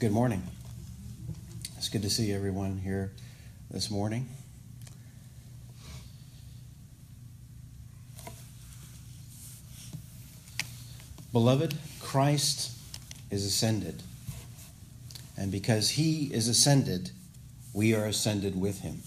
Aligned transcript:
Good 0.00 0.12
morning. 0.12 0.44
It's 1.76 1.88
good 1.88 2.02
to 2.02 2.08
see 2.08 2.32
everyone 2.32 2.78
here 2.78 3.10
this 3.68 3.90
morning. 3.90 4.28
Beloved, 11.32 11.74
Christ 11.98 12.78
is 13.32 13.44
ascended. 13.44 14.04
And 15.36 15.50
because 15.50 15.90
he 15.90 16.32
is 16.32 16.46
ascended, 16.46 17.10
we 17.72 17.92
are 17.92 18.04
ascended 18.04 18.54
with 18.54 18.82
him, 18.82 19.02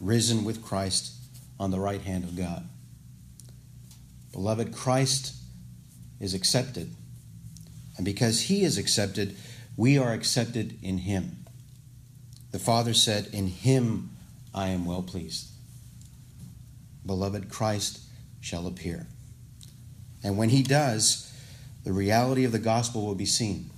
risen 0.00 0.46
with 0.46 0.64
Christ 0.64 1.12
on 1.60 1.70
the 1.70 1.78
right 1.78 2.00
hand 2.00 2.24
of 2.24 2.38
God. 2.38 2.66
Beloved, 4.32 4.72
Christ 4.72 5.34
is 6.20 6.32
accepted. 6.32 6.90
And 7.98 8.06
because 8.06 8.40
he 8.40 8.64
is 8.64 8.78
accepted, 8.78 9.36
we 9.76 9.98
are 9.98 10.12
accepted 10.12 10.78
in 10.82 10.98
him. 10.98 11.44
The 12.52 12.58
Father 12.58 12.94
said, 12.94 13.28
In 13.32 13.48
him 13.48 14.10
I 14.54 14.68
am 14.68 14.84
well 14.84 15.02
pleased. 15.02 15.48
Beloved, 17.04 17.48
Christ 17.48 18.00
shall 18.40 18.66
appear. 18.66 19.06
And 20.22 20.38
when 20.38 20.48
he 20.48 20.62
does, 20.62 21.30
the 21.84 21.92
reality 21.92 22.44
of 22.44 22.52
the 22.52 22.58
gospel 22.58 23.04
will 23.04 23.14
be 23.14 23.26
seen. 23.26 23.70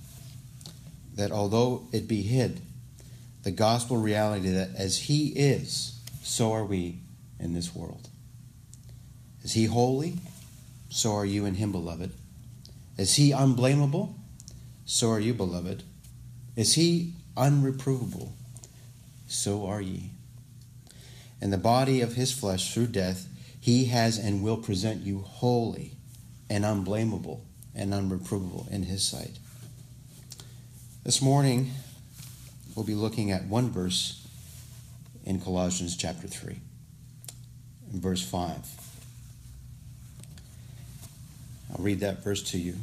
That 1.15 1.31
although 1.31 1.87
it 1.91 2.07
be 2.07 2.21
hid, 2.21 2.61
the 3.43 3.51
gospel 3.51 3.97
reality 3.97 4.49
that 4.49 4.75
as 4.75 4.97
he 4.97 5.29
is, 5.29 5.99
so 6.21 6.53
are 6.53 6.65
we 6.65 6.99
in 7.39 7.53
this 7.53 7.73
world. 7.75 8.07
Is 9.43 9.53
he 9.53 9.65
holy? 9.65 10.15
So 10.89 11.13
are 11.15 11.25
you 11.25 11.45
in 11.45 11.55
him, 11.55 11.71
beloved. 11.71 12.11
Is 12.97 13.15
he 13.15 13.31
unblameable? 13.31 14.15
So 14.89 15.11
are 15.11 15.19
you, 15.19 15.33
beloved. 15.33 15.83
Is 16.55 16.75
he 16.75 17.11
unreprovable? 17.35 18.31
So 19.27 19.67
are 19.67 19.81
ye. 19.81 20.11
In 21.41 21.51
the 21.51 21.57
body 21.57 21.99
of 21.99 22.13
his 22.13 22.31
flesh 22.31 22.73
through 22.73 22.87
death, 22.87 23.27
he 23.59 23.85
has 23.85 24.17
and 24.17 24.41
will 24.41 24.55
present 24.55 25.01
you 25.01 25.19
holy 25.19 25.91
and 26.49 26.63
unblameable 26.63 27.41
and 27.75 27.91
unreprovable 27.91 28.71
in 28.71 28.83
his 28.83 29.03
sight. 29.03 29.37
This 31.03 31.21
morning, 31.21 31.71
we'll 32.73 32.85
be 32.85 32.95
looking 32.95 33.29
at 33.29 33.45
one 33.45 33.69
verse 33.69 34.25
in 35.25 35.41
Colossians 35.41 35.97
chapter 35.97 36.27
3, 36.27 36.61
verse 37.91 38.23
5. 38.23 38.57
I'll 41.73 41.83
read 41.83 41.99
that 41.99 42.23
verse 42.23 42.41
to 42.51 42.57
you. 42.57 42.75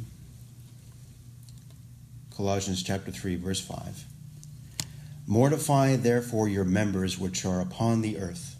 Colossians 2.35 2.83
chapter 2.83 3.11
3, 3.11 3.37
verse 3.37 3.61
5. 3.61 4.03
Mortify 5.25 5.95
therefore 5.95 6.49
your 6.49 6.65
members 6.65 7.17
which 7.17 7.45
are 7.45 7.61
upon 7.61 8.01
the 8.01 8.17
earth 8.17 8.57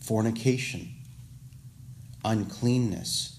fornication, 0.00 0.88
uncleanness, 2.24 3.38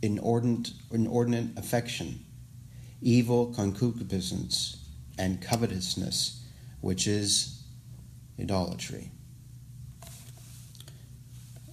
inordinate, 0.00 0.70
inordinate 0.92 1.58
affection, 1.58 2.24
evil 3.02 3.52
concupiscence, 3.52 4.84
and 5.18 5.42
covetousness, 5.42 6.44
which 6.80 7.06
is 7.08 7.62
idolatry. 8.38 9.10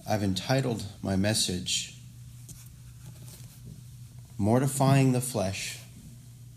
I've 0.08 0.22
entitled 0.22 0.84
my 1.02 1.14
message, 1.14 1.94
Mortifying 4.36 5.12
the 5.12 5.20
Flesh 5.20 5.78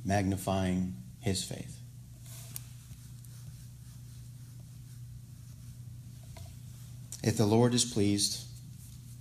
magnifying 0.04 0.96
his 1.20 1.44
faith. 1.44 1.78
If 7.24 7.38
the 7.38 7.46
Lord 7.46 7.74
is 7.74 7.86
pleased, 7.86 8.46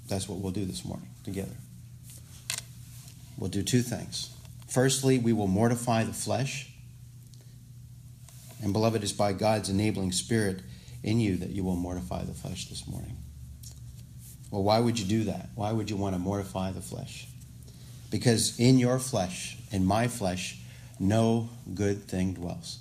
that's 0.09 0.29
what 0.29 0.39
we'll 0.39 0.53
do 0.53 0.65
this 0.65 0.85
morning 0.85 1.09
together. 1.25 1.55
We'll 3.37 3.51
do 3.51 3.63
two 3.63 3.83
things. 3.83 4.31
Firstly, 4.69 5.19
we 5.19 5.33
will 5.33 5.47
mortify 5.47 6.05
the 6.05 6.13
flesh. 6.13 6.73
And 8.63 8.73
beloved, 8.73 9.03
it's 9.03 9.13
by 9.13 9.33
God's 9.33 9.69
enabling 9.69 10.13
spirit 10.13 10.61
in 11.03 11.21
you 11.21 11.37
that 11.37 11.51
you 11.51 11.65
will 11.65 11.77
mortify 11.77 12.23
the 12.25 12.35
flesh 12.35 12.69
this 12.69 12.87
morning. 12.87 13.17
Well, 14.51 14.63
why 14.63 14.81
would 14.81 14.99
you 14.99 15.07
do 15.07 15.25
that? 15.25 15.51
Why 15.55 15.73
would 15.73 15.89
you 15.91 15.97
want 15.97 16.15
to 16.15 16.19
mortify 16.19 16.73
the 16.73 16.81
flesh? 16.81 17.27
Because 18.11 18.59
in 18.59 18.79
your 18.79 18.99
flesh, 18.99 19.57
in 19.71 19.85
my 19.85 20.09
flesh, 20.09 20.59
no 21.01 21.49
good 21.75 22.05
thing 22.05 22.35
dwells. 22.35 22.79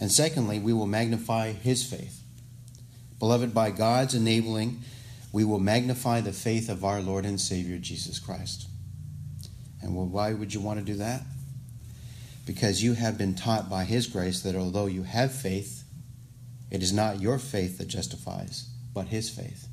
And 0.00 0.10
secondly, 0.12 0.58
we 0.60 0.72
will 0.72 0.86
magnify 0.86 1.52
his 1.52 1.84
faith. 1.84 2.22
Beloved, 3.18 3.52
by 3.52 3.70
God's 3.70 4.14
enabling, 4.14 4.80
we 5.32 5.44
will 5.44 5.58
magnify 5.58 6.20
the 6.20 6.32
faith 6.32 6.68
of 6.68 6.84
our 6.84 7.00
Lord 7.00 7.24
and 7.24 7.40
Savior 7.40 7.78
Jesus 7.78 8.18
Christ. 8.18 8.68
And 9.82 9.94
why 9.94 10.32
would 10.32 10.54
you 10.54 10.60
want 10.60 10.78
to 10.78 10.84
do 10.84 10.94
that? 10.94 11.22
Because 12.46 12.82
you 12.82 12.92
have 12.94 13.18
been 13.18 13.34
taught 13.34 13.68
by 13.68 13.84
his 13.84 14.06
grace 14.06 14.42
that 14.42 14.54
although 14.54 14.86
you 14.86 15.02
have 15.02 15.32
faith, 15.32 15.82
it 16.70 16.82
is 16.82 16.92
not 16.92 17.20
your 17.20 17.38
faith 17.38 17.78
that 17.78 17.88
justifies, 17.88 18.68
but 18.94 19.08
his 19.08 19.28
faith. 19.28 19.66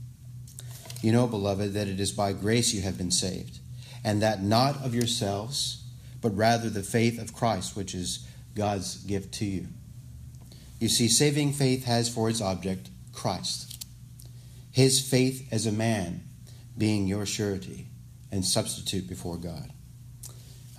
You 1.01 1.11
know, 1.11 1.27
beloved, 1.27 1.73
that 1.73 1.87
it 1.87 1.99
is 1.99 2.11
by 2.11 2.33
grace 2.33 2.73
you 2.73 2.81
have 2.81 2.97
been 2.97 3.11
saved, 3.11 3.59
and 4.03 4.21
that 4.21 4.41
not 4.41 4.77
of 4.83 4.95
yourselves 4.95 5.82
but 6.23 6.35
rather 6.35 6.69
the 6.69 6.81
faith 6.81 7.21
of 7.21 7.33
Christ, 7.33 7.75
which 7.75 7.93
is 7.93 8.25
God's 8.55 8.95
gift 9.03 9.33
to 9.35 9.45
you. 9.45 9.67
You 10.79 10.87
see, 10.87 11.09
saving 11.09 11.53
faith 11.53 11.83
has 11.83 12.09
for 12.09 12.29
its 12.29 12.41
object 12.41 12.89
Christ. 13.11 13.85
His 14.71 14.99
faith 14.99 15.47
as 15.51 15.67
a 15.67 15.71
man 15.71 16.23
being 16.77 17.05
your 17.05 17.25
surety 17.25 17.87
and 18.31 18.43
substitute 18.43 19.07
before 19.07 19.37
God. 19.37 19.69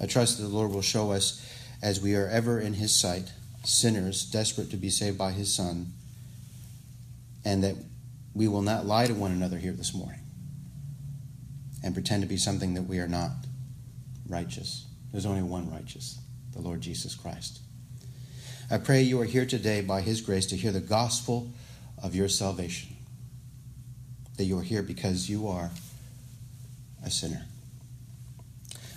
I 0.01 0.07
trust 0.07 0.39
that 0.39 0.45
the 0.45 0.49
Lord 0.49 0.73
will 0.73 0.83
show 0.83 1.13
us 1.13 1.47
as 1.83 2.01
we 2.01 2.17
are 2.17 2.27
ever 2.27 2.59
in 2.59 2.73
His 2.73 2.93
sight, 2.93 3.31
sinners 3.65 4.25
desperate 4.25 4.71
to 4.71 4.77
be 4.77 4.91
saved 4.91 5.19
by 5.19 5.33
His 5.33 5.55
Son, 5.55 5.93
and 7.45 7.63
that 7.63 7.77
we 8.35 8.49
will 8.49 8.63
not 8.63 8.87
lie 8.87 9.07
to 9.07 9.15
one 9.15 9.31
another 9.31 9.59
here 9.59 9.73
this 9.73 9.95
morning 9.95 10.21
and 11.85 11.95
pretend 11.95 12.23
to 12.23 12.29
be 12.29 12.39
something 12.39 12.75
that 12.75 12.83
we 12.83 12.99
are 12.99 13.07
not 13.07 13.31
righteous. 14.27 14.87
There's 15.15 15.27
only 15.27 15.43
one 15.43 15.71
righteous, 15.71 16.19
the 16.55 16.61
Lord 16.61 16.81
Jesus 16.81 17.15
Christ. 17.15 17.61
I 18.69 18.79
pray 18.79 19.03
you 19.03 19.21
are 19.21 19.25
here 19.25 19.47
today 19.47 19.81
by 19.81 20.01
His 20.01 20.21
grace 20.21 20.45
to 20.47 20.57
hear 20.57 20.73
the 20.73 20.81
gospel 20.81 21.53
of 22.03 22.17
your 22.17 22.29
salvation. 22.29 22.97
That 24.39 24.45
you 24.47 24.59
are 24.59 24.63
here 24.63 24.83
because 24.83 25.31
you 25.31 25.47
are 25.47 25.71
a 27.07 27.11
sinner. 27.11 27.45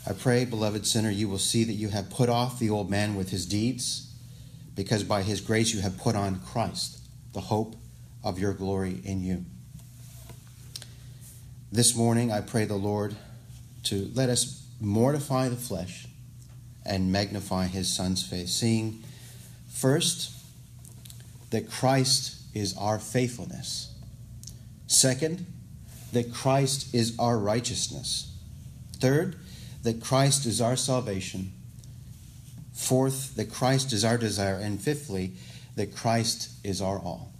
I 0.09 0.13
pray, 0.13 0.44
beloved 0.44 0.88
sinner, 0.88 1.11
you 1.11 1.29
will 1.29 1.38
see 1.38 1.63
that 1.66 1.73
you 1.73 1.89
have 1.89 2.09
put 2.09 2.29
off 2.29 2.57
the 2.57 2.72
old 2.72 2.89
man 2.89 3.13
with 3.13 3.29
his 3.29 3.45
deeds, 3.45 4.11
because 4.73 5.03
by 5.03 5.22
his 5.22 5.39
grace 5.39 5.72
you 5.72 5.81
have 5.81 6.00
put 6.00 6.16
on 6.16 6.39
Christ, 6.39 6.97
the 7.33 7.41
hope 7.41 7.75
of 8.23 8.39
your 8.39 8.53
glory 8.53 9.01
in 9.03 9.23
you. 9.23 9.45
This 11.72 11.95
morning, 11.95 12.31
I 12.31 12.41
pray 12.41 12.66
the 12.66 12.73
Lord 12.73 13.16
to 13.83 14.09
let 14.16 14.29
us 14.29 14.63
mortify 14.79 15.50
the 15.50 15.56
flesh 15.56 16.06
and 16.88 17.12
magnify 17.12 17.68
his 17.68 17.94
son's 17.94 18.24
faith, 18.24 18.50
seeing 18.50 19.03
first 19.68 20.31
that 21.50 21.70
Christ 21.70 22.42
is 22.53 22.75
our 22.78 23.00
faithfulness. 23.00 23.94
Second, 24.88 25.46
that 26.14 26.34
Christ 26.34 26.94
is 26.94 27.18
our 27.20 27.38
righteousness. 27.38 28.34
Third, 28.94 29.36
that 29.84 30.02
Christ 30.02 30.46
is 30.46 30.62
our 30.62 30.75
salvation. 30.75 31.52
Fourth, 32.74 33.36
that 33.36 33.52
Christ 33.52 33.94
is 33.94 34.04
our 34.04 34.18
desire. 34.18 34.56
And 34.56 34.81
fifthly, 34.81 35.33
that 35.75 35.95
Christ 35.95 36.50
is 36.63 36.81
our 36.81 37.00
all. 37.00 37.31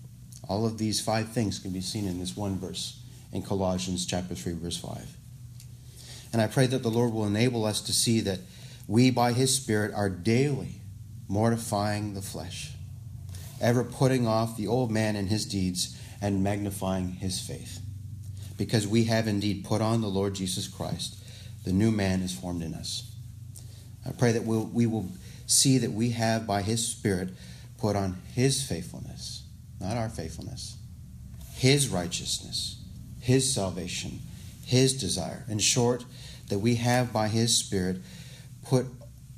All 0.48 0.66
of 0.66 0.78
these 0.78 1.02
five 1.02 1.30
things 1.30 1.60
can 1.60 1.72
be 1.72 1.82
seen 1.82 2.08
in 2.08 2.20
this 2.20 2.38
one 2.38 2.58
verse 2.58 3.02
in 3.34 3.42
Colossians 3.42 4.06
chapter 4.06 4.36
3 4.36 4.54
verse 4.54 4.78
5. 4.78 5.18
And 6.34 6.42
I 6.42 6.48
pray 6.48 6.68
that 6.68 6.84
the 6.84 6.90
Lord 6.90 7.14
will 7.14 7.26
enable 7.26 7.66
us 7.66 7.82
to 7.82 7.94
see 7.94 8.22
that 8.22 8.40
we, 8.88 9.12
by 9.12 9.34
His 9.34 9.54
Spirit, 9.54 9.94
are 9.94 10.10
daily 10.10 10.78
mortifying 11.28 12.14
the 12.14 12.22
flesh, 12.22 12.72
ever 13.60 13.84
putting 13.84 14.26
off 14.26 14.56
the 14.56 14.68
old 14.68 14.92
man 14.92 15.16
and 15.16 15.30
his 15.30 15.46
deeds 15.46 16.00
and 16.22 16.44
magnifying 16.44 17.10
his 17.14 17.40
faith. 17.40 17.80
Because 18.58 18.88
we 18.88 19.04
have 19.06 19.28
indeed 19.28 19.66
put 19.66 19.82
on 19.82 20.02
the 20.02 20.08
Lord 20.08 20.34
Jesus 20.34 20.68
Christ, 20.68 21.18
the 21.64 21.74
new 21.74 21.92
man 21.92 22.22
is 22.22 22.34
formed 22.34 22.64
in 22.64 22.74
us. 22.74 23.12
I 24.06 24.12
pray 24.12 24.32
that 24.32 24.46
we'll, 24.46 24.66
we 24.66 24.86
will 24.86 25.08
see 25.46 25.78
that 25.80 25.92
we 25.92 26.12
have, 26.12 26.48
by 26.48 26.62
His 26.62 26.88
Spirit, 26.88 27.30
put 27.78 27.96
on 27.96 28.18
His 28.34 28.64
faithfulness, 28.64 29.44
not 29.80 29.98
our 29.98 30.10
faithfulness, 30.10 30.78
His 31.54 31.90
righteousness, 31.90 32.82
His 33.20 33.54
salvation, 33.54 34.22
His 34.66 34.98
desire. 35.00 35.46
In 35.50 35.60
short, 35.60 36.06
that 36.48 36.60
we 36.60 36.76
have, 36.76 37.12
by 37.12 37.28
His 37.28 37.56
Spirit, 37.56 37.98
put 38.68 38.86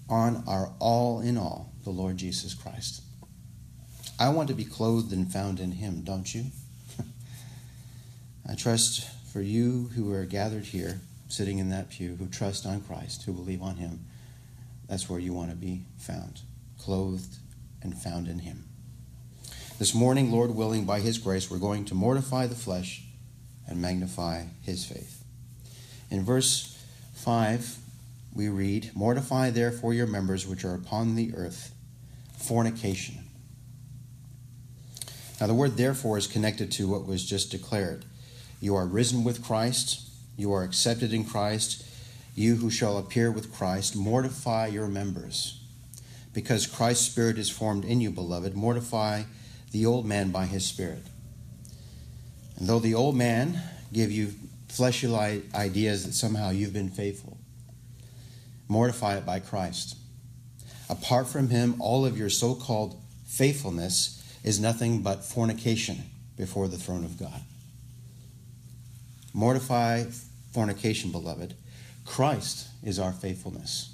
on 0.09 0.43
our 0.47 0.71
all 0.79 1.19
in 1.21 1.37
all, 1.37 1.71
the 1.83 1.91
Lord 1.91 2.17
Jesus 2.17 2.53
Christ. 2.53 3.03
I 4.19 4.29
want 4.29 4.47
to 4.49 4.55
be 4.55 4.65
clothed 4.65 5.13
and 5.13 5.31
found 5.31 5.59
in 5.59 5.73
Him, 5.73 6.01
don't 6.01 6.33
you? 6.33 6.45
I 8.49 8.55
trust 8.55 9.07
for 9.31 9.41
you 9.41 9.89
who 9.95 10.11
are 10.13 10.25
gathered 10.25 10.65
here, 10.65 10.99
sitting 11.27 11.59
in 11.59 11.69
that 11.69 11.89
pew, 11.89 12.15
who 12.15 12.27
trust 12.27 12.65
on 12.65 12.81
Christ, 12.81 13.23
who 13.23 13.33
believe 13.33 13.61
on 13.61 13.75
Him, 13.75 14.05
that's 14.87 15.07
where 15.07 15.19
you 15.19 15.33
want 15.33 15.51
to 15.51 15.55
be 15.55 15.83
found, 15.99 16.41
clothed 16.79 17.37
and 17.83 17.95
found 17.95 18.27
in 18.27 18.39
Him. 18.39 18.65
This 19.77 19.93
morning, 19.93 20.31
Lord 20.31 20.55
willing, 20.55 20.85
by 20.85 20.99
His 20.99 21.19
grace, 21.19 21.49
we're 21.49 21.59
going 21.59 21.85
to 21.85 21.95
mortify 21.95 22.47
the 22.47 22.55
flesh 22.55 23.03
and 23.67 23.79
magnify 23.79 24.45
His 24.63 24.83
faith. 24.83 25.23
In 26.09 26.25
verse 26.25 26.83
5, 27.13 27.77
we 28.33 28.49
read, 28.49 28.91
Mortify 28.95 29.49
therefore 29.49 29.93
your 29.93 30.07
members 30.07 30.47
which 30.47 30.63
are 30.63 30.75
upon 30.75 31.15
the 31.15 31.33
earth, 31.35 31.73
fornication. 32.37 33.15
Now, 35.39 35.47
the 35.47 35.53
word 35.53 35.77
therefore 35.77 36.17
is 36.17 36.27
connected 36.27 36.71
to 36.73 36.87
what 36.87 37.07
was 37.07 37.25
just 37.25 37.49
declared. 37.49 38.05
You 38.59 38.75
are 38.75 38.85
risen 38.85 39.23
with 39.23 39.43
Christ, 39.43 40.01
you 40.37 40.51
are 40.53 40.63
accepted 40.63 41.13
in 41.13 41.25
Christ, 41.25 41.85
you 42.35 42.55
who 42.55 42.69
shall 42.69 42.97
appear 42.97 43.31
with 43.31 43.53
Christ, 43.53 43.95
mortify 43.95 44.67
your 44.67 44.87
members. 44.87 45.61
Because 46.33 46.67
Christ's 46.67 47.05
Spirit 47.05 47.37
is 47.37 47.49
formed 47.49 47.85
in 47.85 48.01
you, 48.01 48.11
beloved, 48.11 48.55
mortify 48.55 49.23
the 49.71 49.85
old 49.85 50.05
man 50.05 50.31
by 50.31 50.45
his 50.45 50.65
Spirit. 50.65 51.03
And 52.57 52.67
though 52.67 52.79
the 52.79 52.93
old 52.93 53.15
man 53.15 53.61
give 53.91 54.11
you 54.11 54.33
fleshly 54.67 55.43
ideas 55.55 56.05
that 56.05 56.13
somehow 56.13 56.51
you've 56.51 56.73
been 56.73 56.89
faithful, 56.89 57.38
mortify 58.69 59.17
it 59.17 59.25
by 59.25 59.39
Christ. 59.39 59.97
Apart 60.89 61.27
from 61.27 61.49
him, 61.49 61.75
all 61.79 62.05
of 62.05 62.17
your 62.17 62.29
so 62.29 62.55
called 62.55 62.99
faithfulness 63.25 64.15
is 64.43 64.59
nothing 64.59 65.01
but 65.01 65.25
fornication 65.25 66.03
before 66.37 66.69
the 66.69 66.77
throne 66.77 67.03
of 67.03 67.19
God. 67.19 67.41
Mortify 69.33 70.05
fornication, 70.53 71.11
beloved. 71.11 71.55
Christ 72.05 72.67
is 72.83 72.97
our 72.97 73.11
faithfulness. 73.11 73.93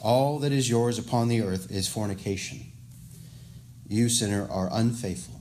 All 0.00 0.38
that 0.40 0.52
is 0.52 0.68
yours 0.68 0.98
upon 0.98 1.28
the 1.28 1.42
earth 1.42 1.70
is 1.70 1.88
fornication. 1.88 2.60
You, 3.88 4.08
sinner, 4.08 4.46
are 4.50 4.68
unfaithful. 4.72 5.40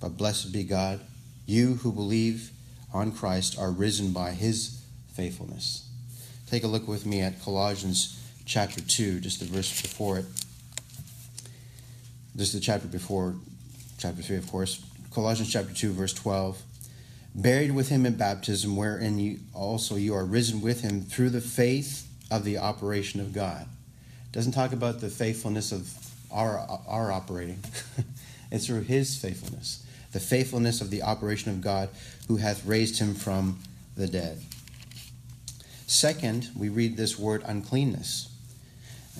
But 0.00 0.16
blessed 0.16 0.52
be 0.52 0.64
God, 0.64 1.00
you 1.46 1.74
who 1.74 1.92
believe 1.92 2.52
on 2.92 3.12
Christ 3.12 3.58
are 3.58 3.70
risen 3.70 4.12
by 4.12 4.30
his 4.30 4.82
faithfulness. 5.12 5.89
Take 6.50 6.64
a 6.64 6.66
look 6.66 6.88
with 6.88 7.06
me 7.06 7.20
at 7.20 7.40
Colossians 7.42 8.20
chapter 8.44 8.80
2, 8.80 9.20
just 9.20 9.38
the 9.38 9.46
verse 9.46 9.82
before 9.82 10.18
it. 10.18 10.24
This 12.34 12.48
is 12.48 12.54
the 12.54 12.60
chapter 12.60 12.88
before 12.88 13.36
chapter 13.98 14.20
3, 14.20 14.36
of 14.36 14.50
course. 14.50 14.84
Colossians 15.12 15.52
chapter 15.52 15.72
2, 15.72 15.92
verse 15.92 16.12
12 16.12 16.60
buried 17.34 17.70
with 17.70 17.88
him 17.88 18.06
in 18.06 18.16
baptism, 18.16 18.76
wherein 18.76 19.18
you 19.18 19.38
also 19.54 19.96
you 19.96 20.14
are 20.14 20.24
risen 20.24 20.60
with 20.60 20.80
him 20.80 21.02
through 21.02 21.30
the 21.30 21.40
faith 21.40 22.08
of 22.30 22.44
the 22.44 22.58
operation 22.58 23.20
of 23.20 23.32
God. 23.32 23.62
It 24.24 24.32
doesn't 24.32 24.52
talk 24.52 24.72
about 24.72 25.00
the 25.00 25.08
faithfulness 25.08 25.72
of 25.72 25.92
our 26.32 26.58
our 26.86 27.12
operating. 27.12 27.62
it's 28.50 28.66
through 28.66 28.82
his 28.82 29.16
faithfulness. 29.16 29.84
The 30.12 30.20
faithfulness 30.20 30.80
of 30.80 30.90
the 30.90 31.02
operation 31.02 31.50
of 31.52 31.60
God 31.60 31.88
who 32.26 32.36
hath 32.36 32.66
raised 32.66 32.98
him 32.98 33.14
from 33.14 33.60
the 33.96 34.08
dead. 34.08 34.40
Second, 35.90 36.50
we 36.56 36.68
read 36.68 36.96
this 36.96 37.18
word 37.18 37.42
uncleanness. 37.46 38.28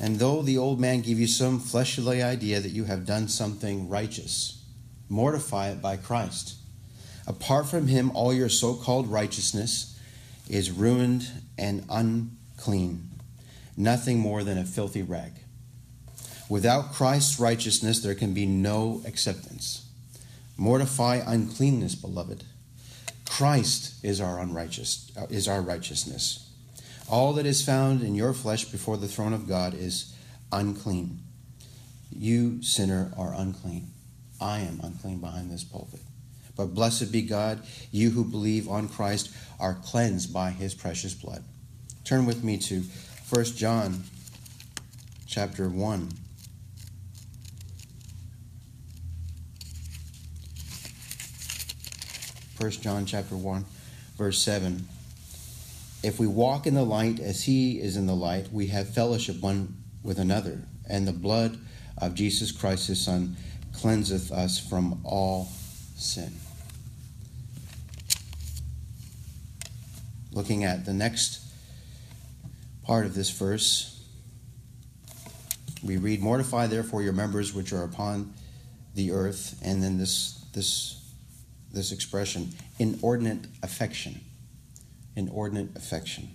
And 0.01 0.21
though 0.21 0.41
the 0.41 0.57
old 0.57 0.79
man 0.79 1.01
give 1.01 1.19
you 1.19 1.27
some 1.27 1.59
fleshly 1.59 2.23
idea 2.23 2.61
that 2.61 2.71
you 2.71 2.85
have 2.85 3.05
done 3.05 3.27
something 3.27 3.89
righteous, 3.89 4.63
mortify 5.09 5.71
it 5.71 5.83
by 5.83 5.97
Christ. 5.97 6.55
Apart 7.27 7.67
from 7.67 7.89
him, 7.89 8.13
all 8.15 8.33
your 8.33 8.49
so 8.49 8.75
called 8.75 9.09
righteousness 9.09 9.99
is 10.49 10.71
ruined 10.71 11.27
and 11.59 11.85
unclean, 11.91 13.11
nothing 13.77 14.21
more 14.21 14.45
than 14.45 14.57
a 14.57 14.65
filthy 14.65 15.03
rag. 15.03 15.33
Without 16.49 16.93
Christ's 16.93 17.41
righteousness, 17.41 17.99
there 17.99 18.15
can 18.15 18.33
be 18.33 18.47
no 18.47 19.03
acceptance. 19.05 19.89
Mortify 20.57 21.21
uncleanness, 21.27 21.97
beloved. 21.97 22.45
Christ 23.29 24.05
is 24.05 24.21
our 24.21 24.39
unrighteous 24.39 25.11
uh, 25.17 25.27
is 25.31 25.49
our 25.49 25.63
righteousness. 25.63 26.47
All 27.11 27.33
that 27.33 27.47
is 27.47 27.65
found 27.65 28.03
in 28.03 28.15
your 28.15 28.33
flesh 28.33 28.67
before 28.67 28.97
the 28.97 29.09
throne 29.09 29.33
of 29.33 29.49
God 29.49 29.75
is 29.75 30.15
unclean. 30.53 31.19
You, 32.09 32.63
sinner, 32.63 33.13
are 33.17 33.35
unclean. 33.35 33.91
I 34.41 34.61
am 34.61 34.81
unclean 34.81 35.19
behind 35.19 35.51
this 35.51 35.65
pulpit. 35.65 36.03
But 36.57 36.75
blessed 36.75 37.11
be 37.11 37.23
God, 37.23 37.63
you 37.91 38.11
who 38.11 38.25
believe 38.25 38.69
on 38.69 38.89
Christ 38.89 39.35
are 39.59 39.75
cleansed 39.75 40.33
by 40.33 40.51
his 40.51 40.73
precious 40.73 41.13
blood. 41.13 41.43
Turn 42.05 42.27
with 42.27 42.45
me 42.45 42.59
to 42.59 42.85
1 43.29 43.45
John 43.57 44.05
chapter 45.27 45.69
1. 45.69 46.11
First 52.55 52.83
John 52.83 53.05
chapter 53.05 53.37
1 53.37 53.65
verse 54.17 54.39
7 54.43 54.87
If 56.03 56.19
we 56.19 56.27
walk 56.27 56.67
in 56.67 56.75
the 56.75 56.85
light 56.85 57.21
as 57.21 57.45
he 57.45 57.79
is 57.81 57.97
in 57.97 58.07
the 58.07 58.15
light 58.15 58.53
we 58.53 58.69
have 58.69 58.89
fellowship 58.89 59.41
one 59.41 59.77
with 60.03 60.19
another. 60.19 60.63
And 60.89 61.07
the 61.07 61.13
blood 61.13 61.59
of 61.99 62.15
Jesus 62.15 62.53
Christ 62.53 62.89
his 62.89 63.05
son 63.05 63.37
cleanseth 63.75 64.33
us 64.33 64.59
from 64.59 65.01
all 65.05 65.49
sin. 65.97 66.33
Looking 70.33 70.65
at 70.65 70.85
the 70.85 70.95
next 70.95 71.41
part 72.85 73.05
of 73.05 73.15
this 73.15 73.31
verse, 73.31 74.03
we 75.83 75.97
read, 75.97 76.21
Mortify 76.21 76.67
therefore 76.67 77.03
your 77.03 77.13
members 77.13 77.53
which 77.53 77.73
are 77.73 77.85
upon 77.85 78.33
the 78.95 79.13
earth, 79.13 79.59
and 79.63 79.83
then 79.83 79.99
this 79.99 80.45
this 80.53 80.97
this 81.73 81.93
expression, 81.93 82.53
inordinate 82.79 83.47
affection. 83.63 84.21
Inordinate 85.17 85.77
affection. 85.77 86.31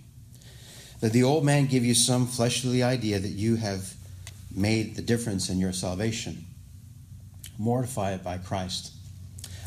That 1.00 1.12
the 1.12 1.22
old 1.22 1.44
man 1.44 1.66
give 1.66 1.84
you 1.84 1.94
some 1.94 2.26
fleshly 2.26 2.82
idea 2.82 3.18
that 3.18 3.28
you 3.28 3.56
have 3.56 3.94
made 4.54 4.96
the 4.96 5.02
difference 5.02 5.48
in 5.48 5.58
your 5.58 5.72
salvation. 5.72 6.46
Mortify 7.58 8.12
it 8.12 8.24
by 8.24 8.38
Christ. 8.38 8.92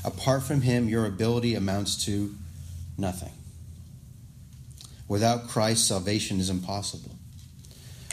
Apart 0.03 0.43
from 0.43 0.61
him, 0.61 0.87
your 0.87 1.05
ability 1.05 1.55
amounts 1.55 2.05
to 2.05 2.33
nothing. 2.97 3.31
Without 5.07 5.47
Christ, 5.47 5.87
salvation 5.87 6.39
is 6.39 6.49
impossible. 6.49 7.11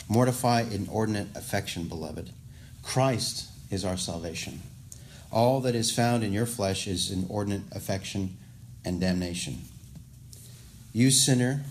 Mortify 0.08 0.62
inordinate 0.70 1.28
affection, 1.36 1.88
beloved. 1.88 2.30
Christ 2.82 3.50
is 3.70 3.84
our 3.84 3.96
salvation. 3.96 4.62
All 5.32 5.60
that 5.60 5.74
is 5.74 5.90
found 5.90 6.22
in 6.22 6.32
your 6.32 6.46
flesh 6.46 6.86
is 6.86 7.10
inordinate 7.10 7.62
affection 7.72 8.36
and 8.84 9.00
damnation. 9.00 9.58
You 10.96 11.10
sinner, 11.10 11.62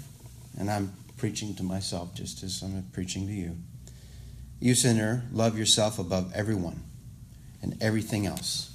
and 0.55 0.69
I'm 0.69 0.93
preaching 1.17 1.55
to 1.55 1.63
myself 1.63 2.13
just 2.13 2.43
as 2.43 2.61
I'm 2.61 2.85
preaching 2.93 3.25
to 3.25 3.33
you. 3.33 3.57
You 4.59 4.75
sinner, 4.75 5.23
love 5.31 5.57
yourself 5.57 5.97
above 5.97 6.31
everyone 6.35 6.83
and 7.63 7.75
everything 7.81 8.27
else. 8.27 8.71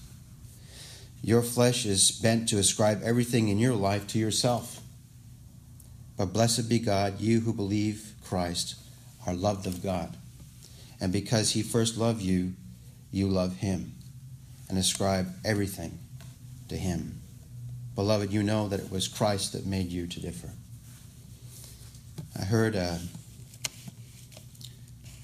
Your 1.22 1.42
flesh 1.42 1.86
is 1.86 2.10
bent 2.10 2.48
to 2.48 2.58
ascribe 2.58 3.00
everything 3.04 3.46
in 3.46 3.60
your 3.60 3.76
life 3.76 4.08
to 4.08 4.18
yourself. 4.18 4.80
But 6.16 6.32
blessed 6.32 6.68
be 6.68 6.80
God, 6.80 7.20
you 7.20 7.38
who 7.38 7.52
believe 7.52 8.14
Christ 8.24 8.74
are 9.28 9.34
loved 9.34 9.68
of 9.68 9.84
God. 9.84 10.16
And 11.00 11.12
because 11.12 11.52
he 11.52 11.62
first 11.62 11.96
loved 11.96 12.22
you, 12.22 12.54
you 13.12 13.28
love 13.28 13.58
him 13.58 13.94
and 14.68 14.76
ascribe 14.76 15.32
everything 15.44 16.00
to 16.68 16.76
him. 16.76 17.19
Beloved, 17.94 18.32
you 18.32 18.42
know 18.42 18.68
that 18.68 18.80
it 18.80 18.90
was 18.90 19.08
Christ 19.08 19.52
that 19.52 19.66
made 19.66 19.90
you 19.90 20.06
to 20.06 20.20
differ. 20.20 20.50
I 22.38 22.44
heard 22.44 22.76
a 22.76 23.00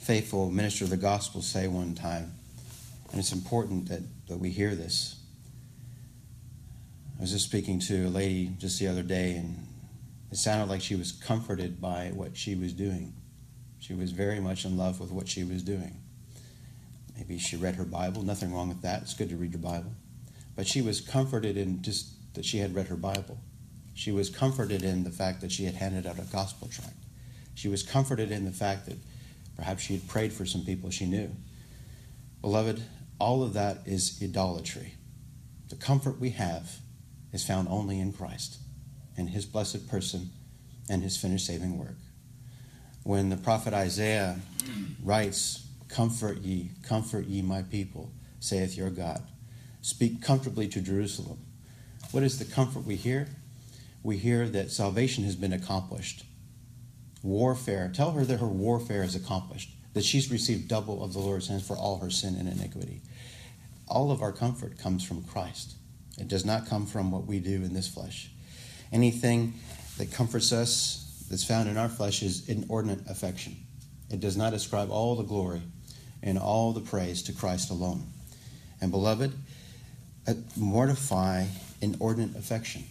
faithful 0.01 0.51
minister 0.51 0.85
of 0.85 0.91
the 0.91 0.97
gospel 0.97 1.43
say 1.43 1.69
one 1.69 1.95
time, 1.95 2.33
and 3.11 3.21
it's 3.21 3.33
important 3.33 3.89
that, 3.89 4.03
that 4.29 4.39
we 4.39 4.51
hear 4.51 4.75
this. 4.75 5.17
I 7.19 7.23
was 7.23 7.33
just 7.33 7.47
speaking 7.47 7.79
to 7.81 8.07
a 8.07 8.09
lady 8.09 8.53
just 8.59 8.79
the 8.79 8.89
other 8.89 9.03
day, 9.03 9.37
and 9.37 9.67
it 10.31 10.37
sounded 10.37 10.69
like 10.69 10.83
she 10.83 10.97
was 10.97 11.13
comforted 11.13 11.81
by 11.81 12.11
what 12.13 12.37
she 12.37 12.55
was 12.55 12.73
doing. 12.73 13.15
She 13.79 13.95
was 13.95 14.11
very 14.11 14.41
much 14.41 14.65
in 14.65 14.77
love 14.77 15.01
with 15.01 15.11
what 15.11 15.29
she 15.29 15.45
was 15.45 15.63
doing. 15.63 15.97
Maybe 17.17 17.39
she 17.39 17.57
read 17.57 17.77
her 17.77 17.85
Bible, 17.85 18.23
nothing 18.23 18.53
wrong 18.53 18.69
with 18.69 18.83
that. 18.83 19.03
It's 19.03 19.15
good 19.15 19.31
to 19.31 19.37
read 19.37 19.53
your 19.53 19.63
Bible. 19.63 19.93
But 20.55 20.67
she 20.67 20.83
was 20.83 21.01
comforted 21.01 21.57
in 21.57 21.83
just 21.83 22.16
that 22.37 22.45
she 22.45 22.59
had 22.59 22.75
read 22.75 22.87
her 22.87 22.97
Bible. 22.97 23.39
She 23.95 24.13
was 24.13 24.31
comforted 24.31 24.83
in 24.83 25.05
the 25.05 25.11
fact 25.11 25.41
that 25.41 25.51
she 25.51 25.65
had 25.65 25.75
handed 25.75 26.07
out 26.07 26.19
a 26.19 26.33
gospel 26.33 26.69
tract. 26.69 26.95
She 27.55 27.69
was 27.69 27.83
comforted 27.83 28.31
in 28.31 28.45
the 28.45 28.53
fact 28.53 28.87
that 28.87 28.99
Perhaps 29.57 29.83
she 29.83 29.95
had 29.95 30.07
prayed 30.07 30.33
for 30.33 30.45
some 30.45 30.65
people 30.65 30.91
she 30.91 31.07
knew. 31.07 31.31
Beloved, 32.43 32.83
all 33.19 33.43
of 33.43 33.55
that 33.55 33.79
is 33.87 34.21
idolatry. 34.23 34.95
The 35.71 35.77
comfort 35.77 36.21
we 36.21 36.31
have 36.31 36.77
is 37.33 37.45
found 37.45 37.69
only 37.69 37.99
in 37.99 38.13
Christ 38.13 38.59
and 39.17 39.31
his 39.31 39.47
blessed 39.47 39.89
person 39.89 40.31
and 40.89 41.03
his 41.03 41.17
finished 41.17 41.47
saving 41.47 41.79
work. 41.79 41.97
When 43.03 43.31
the 43.31 43.37
prophet 43.37 43.73
Isaiah 43.73 44.37
writes, 45.03 45.67
Comfort 45.89 46.39
ye, 46.39 46.71
comfort 46.83 47.27
ye, 47.27 47.41
my 47.41 47.63
people, 47.63 48.13
saith 48.41 48.77
your 48.77 48.91
God. 48.91 49.23
Speak 49.81 50.21
comfortably 50.21 50.69
to 50.69 50.81
Jerusalem. 50.81 51.39
What 52.13 52.23
is 52.23 52.39
the 52.39 52.45
comfort 52.45 52.85
we 52.85 52.97
hear? 52.97 53.29
We 54.03 54.17
hear 54.17 54.49
that 54.49 54.71
salvation 54.71 55.25
has 55.25 55.37
been 55.37 55.53
accomplished. 55.53 56.25
Warfare, 57.23 57.91
tell 57.93 58.13
her 58.13 58.25
that 58.25 58.41
her 58.41 58.47
warfare 58.47 59.03
is 59.03 59.17
accomplished, 59.17 59.71
that 59.95 60.05
she's 60.05 60.31
received 60.31 60.69
double 60.69 61.03
of 61.03 61.13
the 61.13 61.19
Lord's 61.19 61.49
hands 61.49 61.67
for 61.67 61.77
all 61.77 61.99
her 61.99 62.11
sin 62.11 62.37
and 62.37 62.49
iniquity. 62.49 63.03
All 63.89 64.11
of 64.11 64.23
our 64.23 64.33
comfort 64.33 64.79
comes 64.79 65.05
from 65.05 65.25
Christ. 65.25 65.75
It 66.19 66.29
does 66.29 66.45
not 66.45 66.67
come 66.67 66.87
from 66.87 67.11
what 67.11 67.27
we 67.27 67.41
do 67.41 67.63
in 67.63 67.75
this 67.75 67.89
flesh. 67.89 68.31
Anything 68.93 69.55
that 69.99 70.13
comforts 70.13 70.53
us 70.53 71.25
that's 71.29 71.45
found 71.45 71.69
in 71.69 71.77
our 71.77 71.89
flesh 71.89 72.23
is 72.23 72.49
inordinate 72.49 73.01
affection. 73.09 73.57
It 74.11 74.21
does 74.21 74.37
not 74.37 74.55
ascribe 74.55 74.91
all 74.91 75.17
the 75.17 75.25
glory 75.25 75.63
and 76.23 76.39
all 76.39 76.73
the 76.73 76.81
praise 76.81 77.23
to 77.25 77.33
Christ 77.33 77.71
alone. 77.71 78.05
And 78.81 78.91
beloved, 78.91 79.33
uh, 80.27 80.35
mortify 80.57 81.47
inordinate 81.81 82.37
affection. 82.37 82.85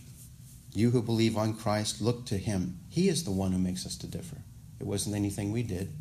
You 0.74 0.92
who 0.92 1.02
believe 1.02 1.38
on 1.38 1.54
Christ, 1.54 2.02
look 2.02 2.26
to 2.26 2.38
him. 2.38 2.80
He 2.90 3.08
is 3.08 3.24
the 3.24 3.32
one 3.32 3.52
who 3.52 3.58
makes 3.58 3.86
us 3.86 3.96
to 3.98 4.08
differ. 4.08 4.38
It 4.80 4.86
wasn't 4.86 5.16
anything 5.16 5.52
we 5.52 5.64
did. 5.64 5.92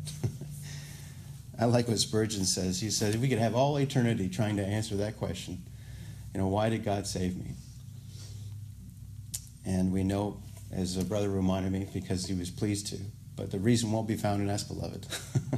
I 1.59 1.65
like 1.65 1.87
what 1.87 1.99
Spurgeon 1.99 2.43
says. 2.43 2.81
He 2.81 2.87
if 2.87 3.15
we 3.17 3.29
could 3.29 3.39
have 3.39 3.55
all 3.55 3.77
eternity 3.77 4.27
trying 4.27 4.57
to 4.57 4.65
answer 4.65 4.95
that 4.97 5.17
question, 5.17 5.63
you 6.33 6.41
know, 6.41 6.47
why 6.47 6.69
did 6.69 6.83
God 6.83 7.07
save 7.07 7.37
me? 7.37 7.51
And 9.65 9.93
we 9.93 10.03
know, 10.03 10.41
as 10.71 10.97
a 10.97 11.05
brother 11.05 11.29
reminded 11.29 11.71
me, 11.71 11.87
because 11.93 12.25
he 12.25 12.33
was 12.33 12.49
pleased 12.49 12.87
to. 12.87 12.97
But 13.37 13.51
the 13.51 13.59
reason 13.59 13.91
won't 13.91 14.07
be 14.07 14.17
found 14.17 14.41
in 14.41 14.49
us, 14.49 14.63
beloved. 14.63 15.07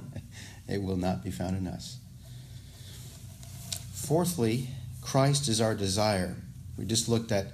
it 0.68 0.82
will 0.82 0.96
not 0.96 1.24
be 1.24 1.32
found 1.32 1.58
in 1.58 1.68
us. 1.68 1.98
Fourthly, 3.94 4.70
Christ 5.02 5.48
is 5.48 5.60
our 5.60 5.74
desire. 5.76 6.36
We 6.78 6.86
just 6.86 7.10
looked 7.10 7.32
at 7.32 7.54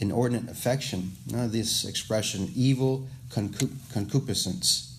inordinate 0.00 0.50
affection. 0.50 1.12
This 1.26 1.84
expression, 1.84 2.50
evil 2.54 3.06
concupiscence. 3.30 4.98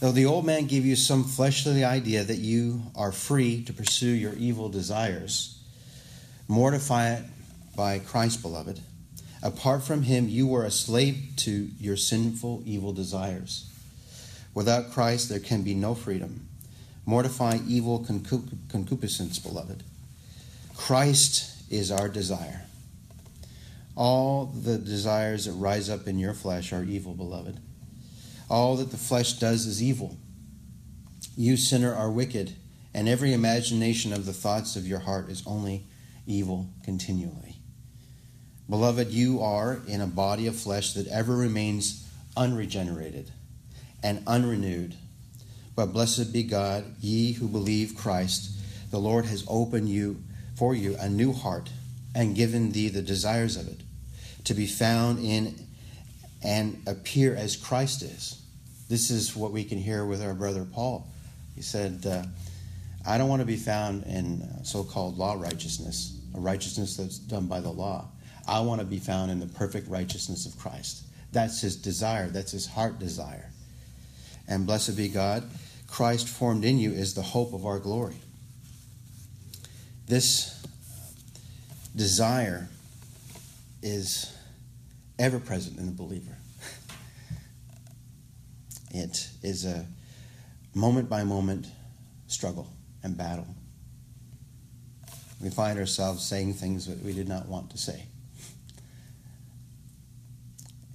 Though 0.00 0.12
the 0.12 0.26
old 0.26 0.46
man 0.46 0.66
gave 0.66 0.86
you 0.86 0.94
some 0.94 1.24
fleshly 1.24 1.84
idea 1.84 2.22
that 2.22 2.38
you 2.38 2.82
are 2.94 3.10
free 3.10 3.64
to 3.64 3.72
pursue 3.72 4.10
your 4.10 4.34
evil 4.34 4.68
desires, 4.68 5.58
mortify 6.46 7.14
it 7.14 7.24
by 7.74 7.98
Christ, 7.98 8.40
beloved. 8.42 8.80
Apart 9.42 9.82
from 9.82 10.02
him, 10.02 10.28
you 10.28 10.46
were 10.46 10.64
a 10.64 10.70
slave 10.70 11.32
to 11.38 11.70
your 11.80 11.96
sinful, 11.96 12.62
evil 12.64 12.92
desires. 12.92 13.72
Without 14.54 14.92
Christ, 14.92 15.28
there 15.28 15.40
can 15.40 15.62
be 15.62 15.74
no 15.74 15.94
freedom. 15.94 16.46
Mortify 17.06 17.58
evil 17.66 18.04
concupiscence, 18.68 19.38
beloved. 19.38 19.82
Christ 20.76 21.57
is 21.70 21.90
our 21.90 22.08
desire. 22.08 22.62
All 23.96 24.46
the 24.46 24.78
desires 24.78 25.46
that 25.46 25.52
rise 25.52 25.90
up 25.90 26.06
in 26.06 26.18
your 26.18 26.34
flesh 26.34 26.72
are 26.72 26.84
evil, 26.84 27.14
beloved. 27.14 27.58
All 28.48 28.76
that 28.76 28.90
the 28.90 28.96
flesh 28.96 29.34
does 29.34 29.66
is 29.66 29.82
evil. 29.82 30.16
You, 31.36 31.56
sinner, 31.56 31.94
are 31.94 32.10
wicked, 32.10 32.54
and 32.94 33.08
every 33.08 33.32
imagination 33.32 34.12
of 34.12 34.24
the 34.24 34.32
thoughts 34.32 34.76
of 34.76 34.86
your 34.86 35.00
heart 35.00 35.28
is 35.28 35.42
only 35.46 35.84
evil 36.26 36.68
continually. 36.84 37.56
Beloved, 38.70 39.10
you 39.10 39.42
are 39.42 39.80
in 39.86 40.00
a 40.00 40.06
body 40.06 40.46
of 40.46 40.54
flesh 40.54 40.92
that 40.92 41.06
ever 41.08 41.34
remains 41.34 42.06
unregenerated 42.36 43.30
and 44.02 44.22
unrenewed. 44.26 44.94
But 45.74 45.92
blessed 45.92 46.32
be 46.32 46.42
God, 46.42 46.84
ye 47.00 47.32
who 47.32 47.48
believe 47.48 47.96
Christ, 47.96 48.50
the 48.90 48.98
Lord 48.98 49.24
has 49.26 49.44
opened 49.48 49.88
you 49.88 50.22
for 50.58 50.74
you 50.74 50.96
a 50.98 51.08
new 51.08 51.32
heart 51.32 51.70
and 52.16 52.34
given 52.34 52.72
thee 52.72 52.88
the 52.88 53.00
desires 53.00 53.56
of 53.56 53.68
it, 53.68 53.80
to 54.44 54.54
be 54.54 54.66
found 54.66 55.20
in 55.20 55.54
and 56.42 56.82
appear 56.86 57.34
as 57.36 57.56
Christ 57.56 58.02
is. 58.02 58.42
This 58.88 59.10
is 59.10 59.36
what 59.36 59.52
we 59.52 59.62
can 59.62 59.78
hear 59.78 60.04
with 60.04 60.20
our 60.20 60.34
brother 60.34 60.64
Paul. 60.64 61.06
He 61.54 61.62
said, 61.62 62.04
uh, 62.04 62.24
I 63.06 63.18
don't 63.18 63.28
want 63.28 63.40
to 63.40 63.46
be 63.46 63.56
found 63.56 64.04
in 64.04 64.64
so 64.64 64.82
called 64.82 65.16
law 65.16 65.34
righteousness, 65.34 66.18
a 66.34 66.40
righteousness 66.40 66.96
that's 66.96 67.18
done 67.18 67.46
by 67.46 67.60
the 67.60 67.70
law. 67.70 68.08
I 68.46 68.60
want 68.60 68.80
to 68.80 68.86
be 68.86 68.98
found 68.98 69.30
in 69.30 69.38
the 69.38 69.46
perfect 69.46 69.88
righteousness 69.88 70.44
of 70.46 70.58
Christ. 70.58 71.04
That's 71.32 71.60
his 71.60 71.76
desire, 71.76 72.28
that's 72.28 72.52
his 72.52 72.66
heart 72.66 72.98
desire. 72.98 73.50
And 74.48 74.66
blessed 74.66 74.96
be 74.96 75.08
God, 75.08 75.44
Christ 75.86 76.28
formed 76.28 76.64
in 76.64 76.78
you 76.78 76.90
is 76.90 77.14
the 77.14 77.22
hope 77.22 77.52
of 77.52 77.64
our 77.64 77.78
glory. 77.78 78.16
This 80.08 80.62
desire 81.94 82.66
is 83.82 84.34
ever 85.18 85.38
present 85.38 85.78
in 85.78 85.86
the 85.86 85.92
believer. 85.92 86.36
It 88.90 89.28
is 89.42 89.66
a 89.66 89.84
moment 90.74 91.10
by 91.10 91.22
moment 91.22 91.66
struggle 92.26 92.72
and 93.02 93.18
battle. 93.18 93.46
We 95.42 95.50
find 95.50 95.78
ourselves 95.78 96.24
saying 96.24 96.54
things 96.54 96.86
that 96.86 97.02
we 97.04 97.12
did 97.12 97.28
not 97.28 97.46
want 97.46 97.70
to 97.72 97.78
say. 97.78 98.06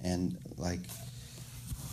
And 0.02 0.36
like 0.58 0.80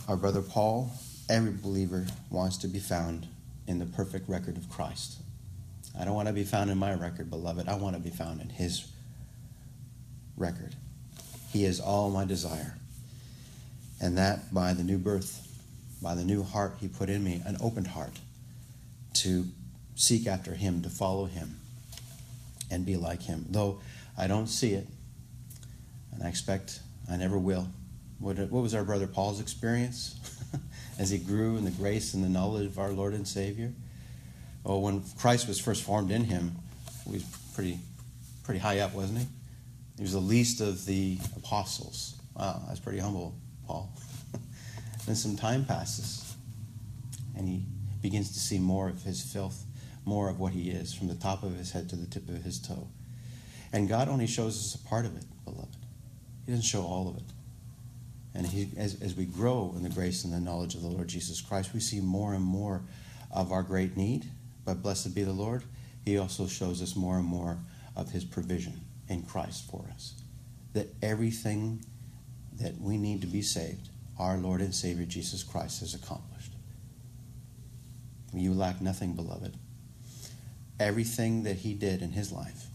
our 0.08 0.16
brother 0.16 0.42
Paul, 0.42 0.92
every 1.30 1.52
believer 1.52 2.04
wants 2.30 2.56
to 2.58 2.68
be 2.68 2.80
found 2.80 3.28
in 3.68 3.78
the 3.78 3.86
perfect 3.86 4.28
record 4.28 4.56
of 4.56 4.68
Christ. 4.68 5.18
I 5.98 6.04
don't 6.04 6.14
want 6.14 6.28
to 6.28 6.34
be 6.34 6.44
found 6.44 6.70
in 6.70 6.78
my 6.78 6.94
record, 6.94 7.30
beloved. 7.30 7.68
I 7.68 7.74
want 7.76 7.96
to 7.96 8.02
be 8.02 8.10
found 8.10 8.40
in 8.40 8.48
his 8.48 8.86
record. 10.36 10.74
He 11.52 11.64
is 11.64 11.80
all 11.80 12.10
my 12.10 12.24
desire. 12.24 12.78
And 14.00 14.16
that 14.18 14.52
by 14.52 14.72
the 14.72 14.82
new 14.82 14.98
birth, 14.98 15.46
by 16.02 16.14
the 16.14 16.24
new 16.24 16.42
heart 16.42 16.76
he 16.80 16.88
put 16.88 17.08
in 17.08 17.22
me, 17.22 17.42
an 17.44 17.56
opened 17.60 17.88
heart 17.88 18.18
to 19.14 19.46
seek 19.94 20.26
after 20.26 20.54
him, 20.54 20.82
to 20.82 20.88
follow 20.88 21.26
him, 21.26 21.60
and 22.70 22.86
be 22.86 22.96
like 22.96 23.22
him. 23.22 23.46
Though 23.50 23.80
I 24.16 24.26
don't 24.26 24.46
see 24.46 24.72
it, 24.72 24.86
and 26.12 26.22
I 26.22 26.28
expect 26.28 26.80
I 27.10 27.16
never 27.16 27.38
will. 27.38 27.68
What, 28.18 28.38
what 28.38 28.62
was 28.62 28.74
our 28.74 28.84
brother 28.84 29.06
Paul's 29.06 29.40
experience 29.40 30.16
as 30.98 31.10
he 31.10 31.18
grew 31.18 31.56
in 31.56 31.64
the 31.64 31.70
grace 31.70 32.14
and 32.14 32.24
the 32.24 32.28
knowledge 32.28 32.66
of 32.66 32.78
our 32.78 32.90
Lord 32.90 33.12
and 33.12 33.26
Savior? 33.26 33.72
Well, 34.64 34.80
when 34.80 35.02
Christ 35.18 35.48
was 35.48 35.58
first 35.58 35.82
formed 35.82 36.10
in 36.10 36.24
him, 36.24 36.56
he 37.04 37.14
was 37.14 37.24
pretty, 37.54 37.78
pretty 38.44 38.60
high 38.60 38.78
up, 38.80 38.94
wasn't 38.94 39.18
he? 39.20 39.26
He 39.96 40.02
was 40.02 40.12
the 40.12 40.20
least 40.20 40.60
of 40.60 40.86
the 40.86 41.18
apostles. 41.36 42.14
Wow, 42.36 42.62
that's 42.68 42.80
pretty 42.80 42.98
humble, 42.98 43.34
Paul. 43.66 43.92
then 45.06 45.16
some 45.16 45.36
time 45.36 45.64
passes, 45.64 46.34
and 47.36 47.48
he 47.48 47.64
begins 48.00 48.32
to 48.32 48.38
see 48.38 48.58
more 48.58 48.88
of 48.88 49.02
his 49.02 49.22
filth, 49.22 49.64
more 50.04 50.28
of 50.28 50.38
what 50.38 50.52
he 50.52 50.70
is, 50.70 50.94
from 50.94 51.08
the 51.08 51.14
top 51.14 51.42
of 51.42 51.56
his 51.56 51.72
head 51.72 51.88
to 51.90 51.96
the 51.96 52.06
tip 52.06 52.28
of 52.28 52.42
his 52.42 52.60
toe. 52.60 52.88
And 53.72 53.88
God 53.88 54.08
only 54.08 54.26
shows 54.26 54.58
us 54.58 54.80
a 54.80 54.88
part 54.88 55.06
of 55.06 55.16
it, 55.16 55.24
beloved. 55.44 55.76
He 56.46 56.52
doesn't 56.52 56.64
show 56.64 56.82
all 56.82 57.08
of 57.08 57.16
it. 57.16 57.22
And 58.34 58.46
he, 58.46 58.70
as, 58.76 59.00
as 59.02 59.14
we 59.14 59.24
grow 59.24 59.74
in 59.76 59.82
the 59.82 59.88
grace 59.88 60.24
and 60.24 60.32
the 60.32 60.40
knowledge 60.40 60.74
of 60.74 60.82
the 60.82 60.88
Lord 60.88 61.08
Jesus 61.08 61.40
Christ, 61.40 61.74
we 61.74 61.80
see 61.80 62.00
more 62.00 62.32
and 62.32 62.42
more 62.42 62.82
of 63.30 63.52
our 63.52 63.62
great 63.62 63.96
need 63.96 64.26
but 64.64 64.82
blessed 64.82 65.14
be 65.14 65.22
the 65.22 65.32
Lord, 65.32 65.62
He 66.04 66.18
also 66.18 66.46
shows 66.46 66.82
us 66.82 66.96
more 66.96 67.16
and 67.16 67.24
more 67.24 67.58
of 67.96 68.10
His 68.10 68.24
provision 68.24 68.80
in 69.08 69.22
Christ 69.22 69.70
for 69.70 69.84
us. 69.92 70.14
That 70.72 70.88
everything 71.02 71.84
that 72.60 72.80
we 72.80 72.96
need 72.96 73.20
to 73.22 73.26
be 73.26 73.42
saved, 73.42 73.88
our 74.18 74.36
Lord 74.36 74.60
and 74.60 74.74
Savior 74.74 75.04
Jesus 75.04 75.42
Christ 75.42 75.80
has 75.80 75.94
accomplished. 75.94 76.52
You 78.32 78.54
lack 78.54 78.80
nothing, 78.80 79.14
beloved. 79.14 79.56
Everything 80.80 81.42
that 81.42 81.56
He 81.56 81.74
did 81.74 82.02
in 82.02 82.12
His 82.12 82.32
life. 82.32 82.66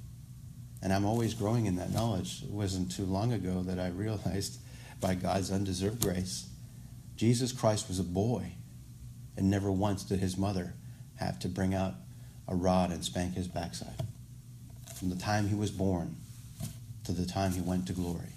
And 0.84 0.94
I'm 0.94 1.06
always 1.06 1.34
growing 1.34 1.66
in 1.66 1.76
that 1.78 1.92
knowledge. 1.92 2.44
It 2.44 2.52
wasn't 2.52 2.92
too 2.92 3.06
long 3.06 3.34
ago 3.34 3.64
that 3.64 3.80
I 3.80 3.88
realized 3.96 4.60
by 5.00 5.16
God's 5.16 5.52
undeserved 5.52 6.02
grace, 6.02 6.50
Jesus 7.16 7.52
Christ 7.52 7.88
was 7.88 8.00
a 8.00 8.04
boy 8.04 8.54
and 9.36 9.50
never 9.50 9.72
once 9.72 10.04
did 10.04 10.20
his 10.20 10.38
mother 10.38 10.74
have 11.20 11.40
to 11.40 11.48
bring 11.48 11.74
out 11.74 11.94
a 12.48 12.56
rod 12.56 12.92
and 12.92 13.04
spank 13.04 13.36
his 13.36 13.48
backside. 13.48 13.96
From 14.96 15.10
the 15.10 15.16
time 15.16 15.48
he 15.48 15.56
was 15.56 15.72
born 15.72 16.16
to 17.04 17.12
the 17.12 17.26
time 17.26 17.52
he 17.52 17.62
went 17.62 17.88
to 17.88 17.94
glory. 17.94 18.34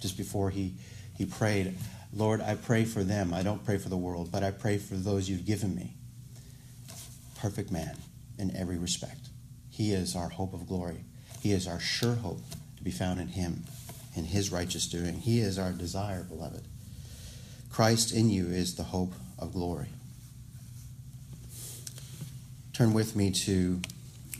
Just 0.00 0.16
before 0.16 0.50
he, 0.50 0.74
he 1.16 1.24
prayed, 1.26 1.76
Lord, 2.12 2.40
I 2.40 2.54
pray 2.54 2.84
for 2.84 3.02
them. 3.02 3.34
I 3.34 3.42
don't 3.42 3.64
pray 3.64 3.78
for 3.78 3.88
the 3.88 3.96
world, 3.96 4.30
but 4.30 4.42
I 4.42 4.50
pray 4.50 4.78
for 4.78 4.94
those 4.94 5.28
you've 5.28 5.46
given 5.46 5.74
me. 5.74 5.94
Perfect 7.38 7.70
man 7.70 7.96
in 8.38 8.54
every 8.56 8.78
respect. 8.78 9.28
He 9.70 9.92
is 9.92 10.16
our 10.16 10.28
hope 10.28 10.54
of 10.54 10.66
glory. 10.66 11.04
He 11.40 11.52
is 11.52 11.66
our 11.66 11.80
sure 11.80 12.14
hope 12.14 12.40
to 12.76 12.82
be 12.82 12.90
found 12.90 13.20
in 13.20 13.28
Him, 13.28 13.64
in 14.14 14.24
His 14.24 14.50
righteous 14.50 14.86
doing. 14.86 15.20
He 15.20 15.40
is 15.40 15.58
our 15.58 15.72
desire, 15.72 16.22
beloved. 16.22 16.64
Christ 17.70 18.14
in 18.14 18.30
you 18.30 18.46
is 18.46 18.76
the 18.76 18.84
hope 18.84 19.12
of 19.38 19.52
glory. 19.52 19.88
Turn 22.76 22.92
with 22.92 23.16
me 23.16 23.30
to 23.30 23.80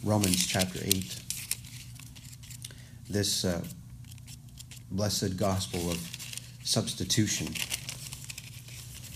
Romans 0.04 0.46
chapter 0.46 0.78
8. 0.82 1.20
This 3.08 3.46
uh, 3.46 3.64
blessed 4.90 5.38
gospel 5.38 5.90
of 5.90 5.96
substitution 6.62 7.46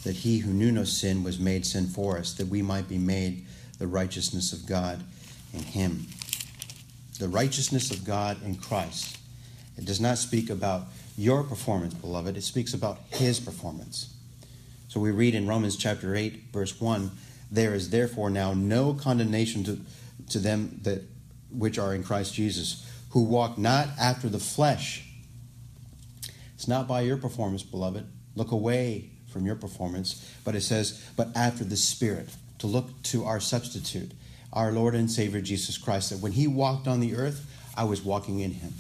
that 0.05 0.17
he 0.17 0.39
who 0.39 0.55
knew 0.55 0.73
no 0.73 0.85
sin 0.85 1.23
was 1.23 1.39
made 1.39 1.67
sin 1.67 1.87
for 1.87 2.17
us, 2.17 2.33
that 2.33 2.47
we 2.47 2.63
might 2.63 2.89
be 2.89 2.97
made 2.97 3.45
the 3.79 3.87
righteousness 3.87 4.55
of 4.55 4.65
God 4.65 5.05
in 5.53 5.65
him. 5.65 6.07
The 7.19 7.29
righteousness 7.29 7.91
of 7.91 8.07
God 8.07 8.43
in 8.43 8.55
Christ. 8.55 9.19
It 9.77 9.85
does 9.85 10.01
not 10.01 10.17
speak 10.17 10.49
about 10.49 10.85
your 11.19 11.43
performance, 11.43 11.93
beloved, 11.93 12.39
it 12.39 12.43
speaks 12.43 12.73
about 12.73 13.01
his 13.11 13.39
performance. 13.39 14.15
So 14.89 14.99
we 14.99 15.11
read 15.11 15.35
in 15.35 15.47
Romans 15.47 15.77
chapter 15.77 16.17
8, 16.17 16.45
verse 16.55 16.81
1 16.81 17.11
there 17.51 17.75
is 17.75 17.91
therefore 17.91 18.31
now 18.31 18.55
no 18.55 18.95
condemnation 18.95 19.65
to, 19.65 19.81
to 20.31 20.39
them 20.39 20.81
that 20.83 21.03
which 21.51 21.79
are 21.79 21.95
in 21.95 22.05
Christ 22.05 22.35
Jesus, 22.35 22.87
who 23.11 23.25
walk 23.25 23.59
not 23.59 23.89
after 24.01 24.29
the 24.29 24.39
flesh. 24.39 25.05
It's 26.55 26.69
not 26.69 26.87
by 26.87 27.01
your 27.01 27.17
performance, 27.17 27.63
beloved. 27.63 28.07
Look 28.37 28.53
away 28.53 29.11
from 29.33 29.47
your 29.47 29.57
performance, 29.57 30.31
but 30.45 30.55
it 30.55 30.61
says, 30.61 31.05
but 31.17 31.29
after 31.35 31.65
the 31.65 31.77
Spirit, 31.77 32.29
to 32.59 32.67
look 32.67 33.03
to 33.05 33.25
our 33.25 33.41
substitute, 33.41 34.13
our 34.53 34.71
Lord 34.71 34.95
and 34.95 35.11
Savior 35.11 35.41
Jesus 35.41 35.79
Christ, 35.79 36.11
that 36.11 36.21
when 36.21 36.33
he 36.33 36.47
walked 36.47 36.87
on 36.87 37.01
the 37.01 37.17
earth, 37.17 37.47
I 37.77 37.85
was 37.85 38.03
walking 38.03 38.41
in 38.41 38.53
him. 38.53 38.75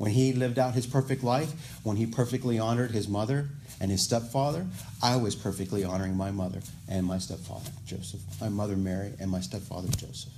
When 0.00 0.12
he 0.12 0.32
lived 0.32 0.58
out 0.58 0.72
his 0.72 0.86
perfect 0.86 1.22
life, 1.22 1.52
when 1.82 1.98
he 1.98 2.06
perfectly 2.06 2.58
honored 2.58 2.92
his 2.92 3.06
mother 3.06 3.50
and 3.82 3.90
his 3.90 4.00
stepfather, 4.02 4.66
I 5.02 5.16
was 5.16 5.36
perfectly 5.36 5.84
honoring 5.84 6.16
my 6.16 6.30
mother 6.30 6.62
and 6.88 7.04
my 7.04 7.18
stepfather, 7.18 7.70
Joseph, 7.84 8.22
my 8.40 8.48
mother 8.48 8.76
Mary, 8.76 9.12
and 9.20 9.30
my 9.30 9.40
stepfather 9.40 9.88
Joseph. 9.88 10.32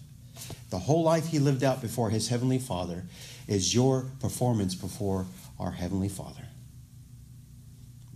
The 0.71 0.81
whole 0.81 1.05
life 1.05 1.29
he 1.29 1.39
lived 1.39 1.63
out 1.63 1.81
before 1.81 2.11
his 2.11 2.27
heavenly 2.27 2.59
Father 2.59 3.05
is 3.47 3.73
your 3.73 4.07
performance 4.19 4.75
before 4.75 5.27
our 5.61 5.71
heavenly 5.71 6.09
Father. 6.09 6.49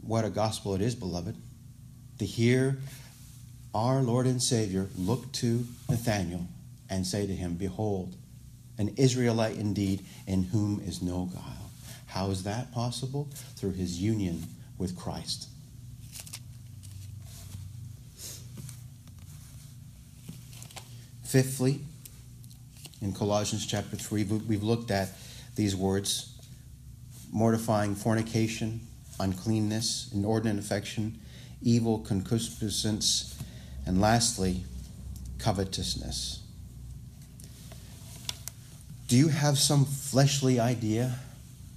What 0.01 0.25
a 0.25 0.31
gospel 0.31 0.75
it 0.75 0.81
is, 0.81 0.97
beloved, 0.97 1.37
to 2.19 2.27
hear 2.27 2.79
our 3.73 4.03
Lord 4.03 4.27
and 4.27 4.43
Savior 4.43 4.89
look 4.99 5.31
to 5.35 5.65
Nathanael 5.89 6.49
and 6.91 7.07
say 7.07 7.25
to 7.25 7.33
him, 7.37 7.55
Behold, 7.55 8.17
an 8.79 8.95
Israelite 8.97 9.57
indeed, 9.57 10.05
in 10.27 10.45
whom 10.45 10.81
is 10.81 11.03
no 11.03 11.31
guile. 11.33 11.71
How 12.07 12.31
is 12.31 12.45
that 12.45 12.73
possible? 12.73 13.29
Through 13.57 13.73
his 13.73 14.01
union 14.01 14.45
with 14.79 14.97
Christ. 14.97 15.49
Fifthly, 21.25 21.81
in 23.03 23.13
Colossians 23.13 23.67
chapter 23.67 23.97
3, 23.97 24.25
we've 24.25 24.63
looked 24.63 24.91
at 24.91 25.11
these 25.55 25.77
words 25.77 26.33
mortifying 27.33 27.95
fornication, 27.95 28.81
uncleanness, 29.21 30.11
inordinate 30.15 30.59
affection, 30.59 31.19
evil 31.61 31.99
concupiscence, 31.99 33.39
and 33.85 34.01
lastly, 34.01 34.65
covetousness. 35.39 36.46
Do 39.07 39.17
you 39.17 39.29
have 39.29 39.59
some 39.59 39.85
fleshly 39.85 40.59
idea 40.59 41.15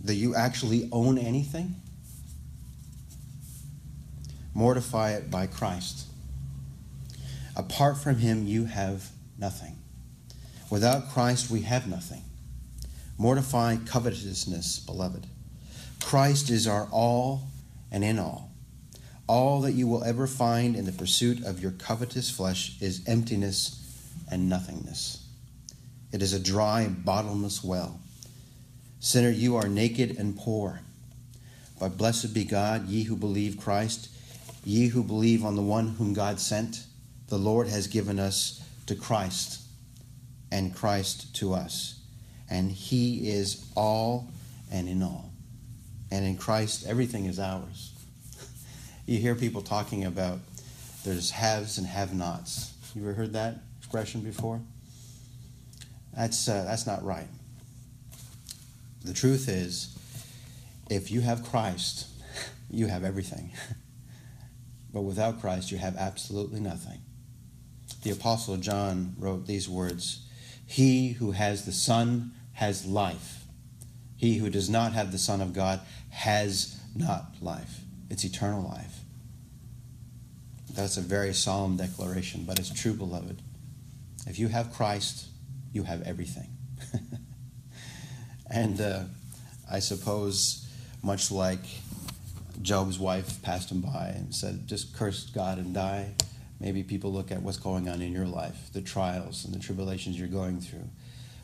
that 0.04 0.16
you 0.16 0.34
actually 0.34 0.90
own 0.92 1.18
anything? 1.18 1.76
Mortify 4.54 5.12
it 5.12 5.30
by 5.30 5.46
Christ. 5.48 6.08
Apart 7.56 7.98
from 7.98 8.18
him, 8.18 8.48
you 8.48 8.66
have 8.66 9.10
nothing. 9.38 9.78
Without 10.70 11.10
Christ, 11.10 11.52
we 11.52 11.62
have 11.62 11.88
nothing. 11.88 12.24
Mortify 13.18 13.78
covetousness, 13.86 14.80
beloved. 14.80 15.28
Christ 16.02 16.50
is 16.50 16.68
our 16.68 16.88
all 16.92 17.44
and 17.92 18.04
in 18.04 18.18
all. 18.18 18.50
All 19.28 19.62
that 19.62 19.74
you 19.74 19.88
will 19.88 20.04
ever 20.04 20.26
find 20.26 20.76
in 20.76 20.86
the 20.86 20.92
pursuit 20.92 21.46
of 21.46 21.62
your 21.62 21.72
covetous 21.72 22.32
flesh 22.32 22.82
is 22.82 23.04
emptiness 23.08 23.76
and 24.32 24.50
nothingness. 24.50 25.19
It 26.12 26.22
is 26.22 26.34
a 26.34 26.40
dry, 26.40 26.88
bottomless 26.88 27.64
well. 27.64 28.00
Sinner, 29.00 29.30
you 29.30 29.56
are 29.56 29.68
naked 29.68 30.18
and 30.18 30.36
poor. 30.36 30.82
But 31.80 31.98
blessed 31.98 32.34
be 32.34 32.44
God, 32.44 32.88
ye 32.88 33.04
who 33.04 33.16
believe 33.16 33.58
Christ, 33.58 34.10
ye 34.66 34.88
who 34.88 35.04
believe 35.04 35.46
on 35.46 35.56
the 35.56 35.62
one 35.62 35.90
whom 35.90 36.14
God 36.14 36.40
sent. 36.40 36.84
The 37.30 37.38
Lord 37.38 37.68
has 37.68 37.88
given 37.88 38.20
us 38.20 38.62
to 38.88 38.96
Christ, 38.96 39.62
and 40.52 40.76
Christ 40.76 41.36
to 41.38 41.54
us. 41.54 42.00
And 42.50 42.72
he 42.72 43.30
is 43.30 43.66
all 43.76 44.28
and 44.72 44.90
in 44.90 45.04
all. 45.04 45.32
And 46.12 46.26
in 46.26 46.38
Christ, 46.38 46.86
everything 46.88 47.26
is 47.26 47.40
ours. 47.40 47.94
you 49.06 49.20
hear 49.20 49.36
people 49.36 49.62
talking 49.62 50.06
about 50.06 50.40
there's 51.06 51.32
haves 51.32 51.78
and 51.78 51.88
have 51.88 52.14
nots. 52.14 52.74
You 52.96 53.04
ever 53.04 53.14
heard 53.14 53.34
that 53.34 53.60
expression 53.78 54.22
before? 54.22 54.60
That's, 56.20 56.50
uh, 56.50 56.66
that's 56.66 56.86
not 56.86 57.02
right. 57.06 57.30
The 59.06 59.14
truth 59.14 59.48
is, 59.48 59.98
if 60.90 61.12
you 61.12 61.22
have 61.22 61.50
Christ, 61.50 62.08
you 62.70 62.88
have 62.88 63.06
everything. 63.06 63.54
but 64.94 65.02
without 65.02 65.40
Christ, 65.40 65.72
you 65.72 65.78
have 65.78 65.96
absolutely 65.96 66.60
nothing. 66.60 67.00
The 68.04 68.12
Apostle 68.12 68.58
John 68.58 69.16
wrote 69.18 69.48
these 69.48 69.70
words 69.70 70.26
He 70.68 71.14
who 71.14 71.32
has 71.32 71.64
the 71.64 71.72
Son 71.72 72.34
has 72.52 72.86
life. 72.86 73.46
He 74.18 74.40
who 74.40 74.50
does 74.50 74.70
not 74.70 74.92
have 74.92 75.14
the 75.14 75.18
Son 75.18 75.40
of 75.40 75.54
God 75.54 75.80
has 76.10 76.78
not 76.94 77.36
life. 77.42 77.80
It's 78.10 78.26
eternal 78.26 78.68
life. 78.68 79.00
That's 80.74 80.98
a 80.98 81.02
very 81.02 81.34
solemn 81.34 81.78
declaration, 81.78 82.44
but 82.46 82.60
it's 82.60 82.74
true, 82.74 82.94
beloved. 82.94 83.42
If 84.28 84.38
you 84.38 84.50
have 84.50 84.74
Christ, 84.74 85.29
you 85.72 85.84
have 85.84 86.02
everything. 86.04 86.50
and 88.52 88.80
uh, 88.82 89.04
I 89.70 89.80
suppose, 89.80 90.68
much 91.04 91.32
like 91.32 91.60
Job's 92.62 93.00
wife 93.00 93.42
passed 93.42 93.72
him 93.72 93.82
by 93.82 94.14
and 94.16 94.34
said, 94.34 94.68
just 94.68 94.96
curse 94.96 95.30
God 95.30 95.58
and 95.58 95.74
die, 95.74 96.14
maybe 96.60 96.84
people 96.84 97.12
look 97.12 97.32
at 97.32 97.42
what's 97.42 97.58
going 97.58 97.88
on 97.88 98.02
in 98.02 98.12
your 98.12 98.26
life, 98.26 98.72
the 98.74 98.82
trials 98.82 99.46
and 99.46 99.54
the 99.54 99.60
tribulations 99.60 100.20
you're 100.20 100.28
going 100.28 100.60
through. 100.60 100.90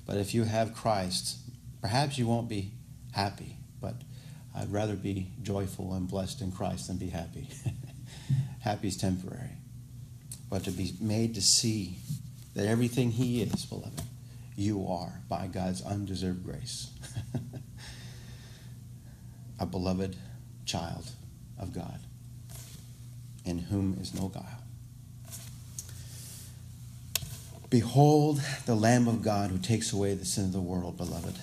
But 0.06 0.18
if 0.18 0.34
you 0.34 0.44
have 0.44 0.76
Christ, 0.76 1.38
perhaps 1.82 2.18
you 2.18 2.28
won't 2.28 2.50
be 2.50 2.72
happy, 3.14 3.58
but 3.80 3.96
I'd 4.56 4.72
rather 4.72 4.96
be 4.96 5.32
joyful 5.42 5.94
and 5.94 6.08
blessed 6.08 6.42
in 6.42 6.52
Christ 6.52 6.88
than 6.88 6.98
be 6.98 7.10
happy. 7.10 7.50
happy 8.62 8.88
is 8.88 8.98
temporary. 8.98 9.52
But 10.50 10.64
to 10.66 10.72
be 10.72 10.94
made 11.00 11.36
to 11.36 11.42
see 11.42 11.98
that 12.56 12.66
everything 12.66 13.12
He 13.12 13.42
is, 13.42 13.66
beloved, 13.66 14.02
you 14.56 14.88
are 14.88 15.22
by 15.28 15.48
God's 15.48 15.82
undeserved 15.82 16.44
grace. 16.44 16.90
a 19.60 19.66
beloved 19.66 20.16
child 20.66 21.10
of 21.60 21.74
God, 21.74 22.00
in 23.44 23.60
whom 23.60 23.98
is 24.02 24.14
no 24.14 24.28
guile. 24.28 24.64
Behold 27.70 28.42
the 28.66 28.76
Lamb 28.76 29.08
of 29.08 29.22
God 29.22 29.50
who 29.50 29.58
takes 29.58 29.92
away 29.92 30.14
the 30.14 30.26
sin 30.26 30.46
of 30.46 30.54
the 30.54 30.62
world, 30.62 30.98
beloved. 30.98 31.36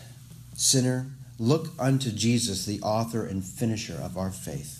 Sinner, 0.56 1.06
look 1.38 1.68
unto 1.78 2.10
Jesus, 2.10 2.64
the 2.64 2.80
author 2.80 3.26
and 3.26 3.44
finisher 3.44 3.98
of 4.00 4.16
our 4.16 4.30
faith. 4.30 4.78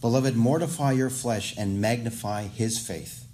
Beloved, 0.00 0.36
mortify 0.36 0.92
your 0.92 1.10
flesh 1.10 1.56
and 1.56 1.80
magnify 1.80 2.44
his 2.44 2.78
faith 2.78 3.27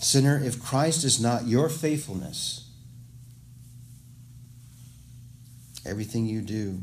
Sinner, 0.00 0.38
if 0.42 0.62
Christ 0.62 1.04
is 1.04 1.20
not 1.20 1.46
your 1.46 1.68
faithfulness, 1.68 2.68
everything 5.86 6.26
you 6.26 6.40
do 6.40 6.80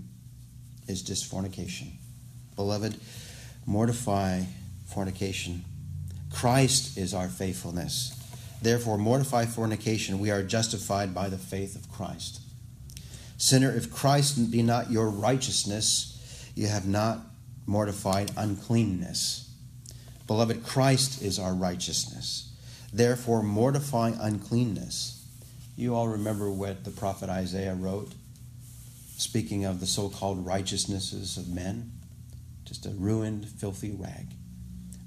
is 0.88 1.02
just 1.02 1.26
fornication. 1.26 1.94
Beloved, 2.56 3.00
mortify 3.66 4.44
fornication. 4.86 5.64
Christ 6.32 6.98
is 6.98 7.14
our 7.14 7.28
faithfulness. 7.28 8.18
Therefore, 8.62 8.98
mortify 8.98 9.46
fornication. 9.46 10.20
We 10.20 10.32
are 10.32 10.44
justified 10.44 11.14
by 11.14 11.30
the 11.30 11.38
faith 11.38 11.76
of 11.76 11.92
Christ. 11.92 12.42
Sinner, 13.38 13.72
if 13.72 13.92
Christ 13.92 14.52
be 14.52 14.62
not 14.62 14.92
your 14.92 15.10
righteousness, 15.10 16.52
you 16.56 16.68
have 16.68 16.88
not 16.88 17.20
mortified 17.66 18.32
uncleanness. 18.38 19.50
Beloved, 20.28 20.64
Christ 20.64 21.22
is 21.24 21.40
our 21.40 21.54
righteousness. 21.54 22.51
Therefore, 22.94 23.42
mortify 23.42 24.14
uncleanness. 24.20 25.26
You 25.78 25.96
all 25.96 26.10
remember 26.10 26.52
what 26.52 26.84
the 26.84 26.92
prophet 26.92 27.30
Isaiah 27.30 27.74
wrote, 27.74 28.14
speaking 29.18 29.66
of 29.66 29.80
the 29.80 29.88
so 29.88 30.10
called 30.10 30.46
righteousnesses 30.46 31.38
of 31.38 31.48
men? 31.48 31.92
Just 32.66 32.86
a 32.86 32.90
ruined, 32.90 33.48
filthy 33.48 33.92
rag. 33.92 34.28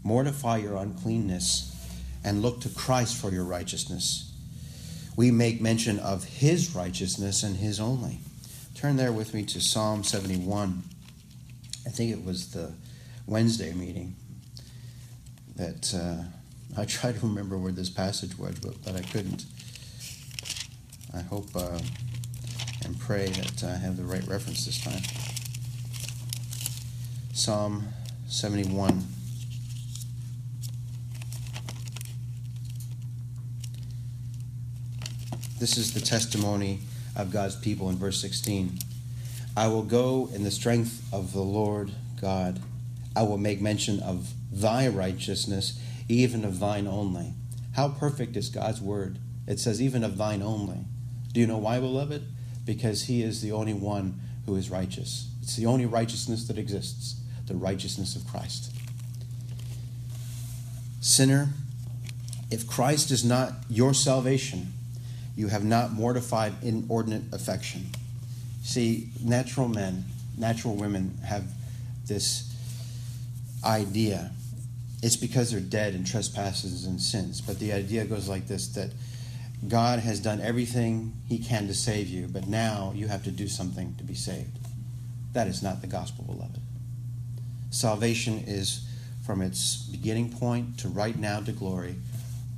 Mortify 0.02 0.58
your 0.58 0.76
uncleanness 0.76 1.70
and 2.24 2.42
look 2.42 2.60
to 2.60 2.68
Christ 2.70 3.20
for 3.20 3.30
your 3.30 3.44
righteousness. 3.44 4.32
We 5.16 5.30
make 5.30 5.60
mention 5.60 5.98
of 5.98 6.24
his 6.24 6.74
righteousness 6.74 7.42
and 7.42 7.56
his 7.56 7.78
only. 7.78 8.18
Turn 8.74 8.96
there 8.96 9.12
with 9.12 9.32
me 9.32 9.44
to 9.44 9.60
Psalm 9.60 10.02
71. 10.02 10.82
I 11.86 11.90
think 11.90 12.10
it 12.10 12.24
was 12.24 12.52
the 12.52 12.72
Wednesday 13.26 13.72
meeting 13.72 14.16
that 15.56 15.94
uh, 15.94 16.24
I 16.76 16.84
tried 16.84 17.20
to 17.20 17.26
remember 17.26 17.56
where 17.56 17.72
this 17.72 17.88
passage 17.88 18.36
was, 18.36 18.58
but, 18.58 18.82
but 18.84 18.96
I 18.96 19.02
couldn't. 19.02 19.44
I 21.14 21.20
hope 21.20 21.46
uh, 21.54 21.78
and 22.84 22.98
pray 22.98 23.26
that 23.26 23.62
I 23.62 23.76
have 23.76 23.96
the 23.96 24.02
right 24.02 24.26
reference 24.26 24.66
this 24.66 24.82
time. 24.82 25.02
Psalm 27.32 27.88
71. 28.26 29.04
This 35.60 35.78
is 35.78 35.94
the 35.94 36.00
testimony 36.00 36.80
of 37.16 37.30
God's 37.30 37.56
people 37.56 37.88
in 37.88 37.96
verse 37.96 38.20
16. 38.20 38.78
I 39.56 39.68
will 39.68 39.82
go 39.82 40.28
in 40.34 40.42
the 40.42 40.50
strength 40.50 41.06
of 41.12 41.32
the 41.32 41.42
Lord 41.42 41.92
God. 42.20 42.60
I 43.14 43.22
will 43.22 43.38
make 43.38 43.60
mention 43.60 44.00
of 44.00 44.32
thy 44.50 44.88
righteousness, 44.88 45.80
even 46.08 46.44
of 46.44 46.60
thine 46.60 46.86
only. 46.86 47.34
How 47.72 47.88
perfect 47.88 48.36
is 48.36 48.48
God's 48.48 48.80
word? 48.80 49.18
It 49.46 49.58
says, 49.58 49.82
even 49.82 50.04
of 50.04 50.16
thine 50.16 50.42
only. 50.42 50.84
Do 51.32 51.40
you 51.40 51.46
know 51.46 51.58
why, 51.58 51.80
beloved? 51.80 52.22
Because 52.64 53.04
he 53.04 53.22
is 53.22 53.42
the 53.42 53.52
only 53.52 53.74
one 53.74 54.20
who 54.46 54.56
is 54.56 54.70
righteous. 54.70 55.30
It's 55.42 55.56
the 55.56 55.66
only 55.66 55.86
righteousness 55.86 56.46
that 56.48 56.58
exists, 56.58 57.20
the 57.46 57.54
righteousness 57.54 58.16
of 58.16 58.26
Christ. 58.26 58.72
Sinner, 61.00 61.48
if 62.50 62.66
Christ 62.66 63.10
is 63.10 63.24
not 63.24 63.52
your 63.68 63.92
salvation, 63.92 64.72
you 65.36 65.48
have 65.48 65.64
not 65.64 65.92
mortified 65.92 66.54
inordinate 66.62 67.24
affection. 67.32 67.86
See, 68.62 69.10
natural 69.22 69.68
men, 69.68 70.04
natural 70.38 70.74
women 70.74 71.18
have 71.24 71.44
this 72.06 72.54
idea. 73.64 74.30
It's 75.04 75.16
because 75.16 75.50
they're 75.50 75.60
dead 75.60 75.94
in 75.94 76.02
trespasses 76.02 76.86
and 76.86 76.98
sins. 76.98 77.42
But 77.42 77.58
the 77.58 77.74
idea 77.74 78.06
goes 78.06 78.26
like 78.26 78.46
this 78.46 78.68
that 78.68 78.88
God 79.68 79.98
has 79.98 80.18
done 80.18 80.40
everything 80.40 81.12
he 81.28 81.38
can 81.38 81.66
to 81.66 81.74
save 81.74 82.08
you, 82.08 82.26
but 82.26 82.48
now 82.48 82.90
you 82.96 83.08
have 83.08 83.22
to 83.24 83.30
do 83.30 83.46
something 83.46 83.94
to 83.98 84.02
be 84.04 84.14
saved. 84.14 84.58
That 85.34 85.46
is 85.46 85.62
not 85.62 85.82
the 85.82 85.88
gospel, 85.88 86.24
beloved. 86.24 86.58
Salvation 87.68 88.44
is 88.46 88.88
from 89.26 89.42
its 89.42 89.76
beginning 89.76 90.30
point 90.30 90.78
to 90.78 90.88
right 90.88 91.18
now 91.18 91.40
to 91.40 91.52
glory 91.52 91.96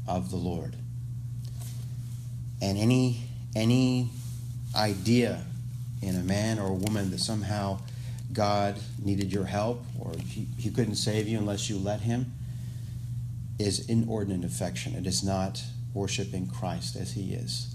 of 0.06 0.30
the 0.30 0.36
Lord. 0.36 0.76
And 2.62 2.78
any 2.78 3.24
any 3.56 4.10
idea 4.76 5.42
in 6.00 6.14
a 6.14 6.22
man 6.22 6.60
or 6.60 6.68
a 6.68 6.74
woman 6.74 7.10
that 7.10 7.18
somehow 7.18 7.80
God 8.36 8.78
needed 9.02 9.32
your 9.32 9.46
help 9.46 9.82
or 9.98 10.12
he, 10.28 10.46
he 10.58 10.70
couldn't 10.70 10.96
save 10.96 11.26
you 11.26 11.38
unless 11.38 11.70
you 11.70 11.78
let 11.78 12.00
him 12.00 12.32
is 13.58 13.88
inordinate 13.88 14.44
affection. 14.44 14.94
It 14.94 15.06
is 15.06 15.24
not 15.24 15.62
worshiping 15.94 16.46
Christ 16.46 16.96
as 16.96 17.12
he 17.12 17.32
is. 17.32 17.74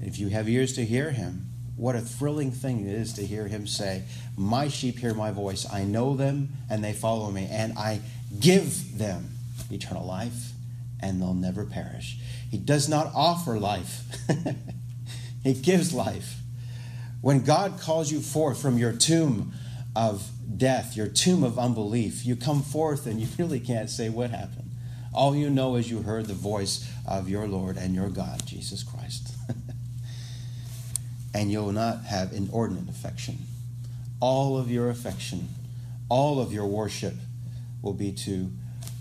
And 0.00 0.08
if 0.08 0.18
you 0.18 0.28
have 0.28 0.48
ears 0.48 0.72
to 0.74 0.84
hear 0.84 1.12
him, 1.12 1.46
what 1.76 1.94
a 1.94 2.00
thrilling 2.00 2.50
thing 2.50 2.84
it 2.84 2.92
is 2.92 3.12
to 3.12 3.24
hear 3.24 3.46
him 3.46 3.68
say, 3.68 4.02
My 4.36 4.66
sheep 4.66 4.98
hear 4.98 5.14
my 5.14 5.30
voice. 5.30 5.66
I 5.72 5.84
know 5.84 6.16
them 6.16 6.48
and 6.68 6.82
they 6.82 6.92
follow 6.92 7.30
me, 7.30 7.48
and 7.48 7.78
I 7.78 8.00
give 8.40 8.98
them 8.98 9.30
eternal 9.70 10.04
life, 10.04 10.50
and 10.98 11.22
they'll 11.22 11.32
never 11.32 11.64
perish. 11.64 12.18
He 12.50 12.58
does 12.58 12.88
not 12.88 13.12
offer 13.14 13.56
life, 13.56 14.02
He 15.44 15.54
gives 15.54 15.94
life. 15.94 16.40
When 17.20 17.44
God 17.44 17.78
calls 17.80 18.10
you 18.10 18.20
forth 18.20 18.60
from 18.60 18.78
your 18.78 18.92
tomb 18.92 19.52
of 19.94 20.30
death, 20.56 20.96
your 20.96 21.08
tomb 21.08 21.44
of 21.44 21.58
unbelief, 21.58 22.24
you 22.24 22.36
come 22.36 22.62
forth 22.62 23.06
and 23.06 23.20
you 23.20 23.28
really 23.38 23.60
can't 23.60 23.90
say 23.90 24.08
what 24.08 24.30
happened. 24.30 24.70
All 25.14 25.36
you 25.36 25.50
know 25.50 25.76
is 25.76 25.90
you 25.90 26.02
heard 26.02 26.26
the 26.26 26.34
voice 26.34 26.90
of 27.06 27.28
your 27.28 27.46
Lord 27.46 27.76
and 27.76 27.94
your 27.94 28.08
God, 28.08 28.46
Jesus 28.46 28.82
Christ. 28.82 29.34
and 31.34 31.52
you'll 31.52 31.72
not 31.72 32.04
have 32.04 32.32
inordinate 32.32 32.88
affection. 32.88 33.38
All 34.20 34.56
of 34.56 34.70
your 34.70 34.88
affection, 34.88 35.48
all 36.08 36.40
of 36.40 36.52
your 36.52 36.66
worship 36.66 37.14
will 37.82 37.92
be 37.92 38.12
to 38.12 38.50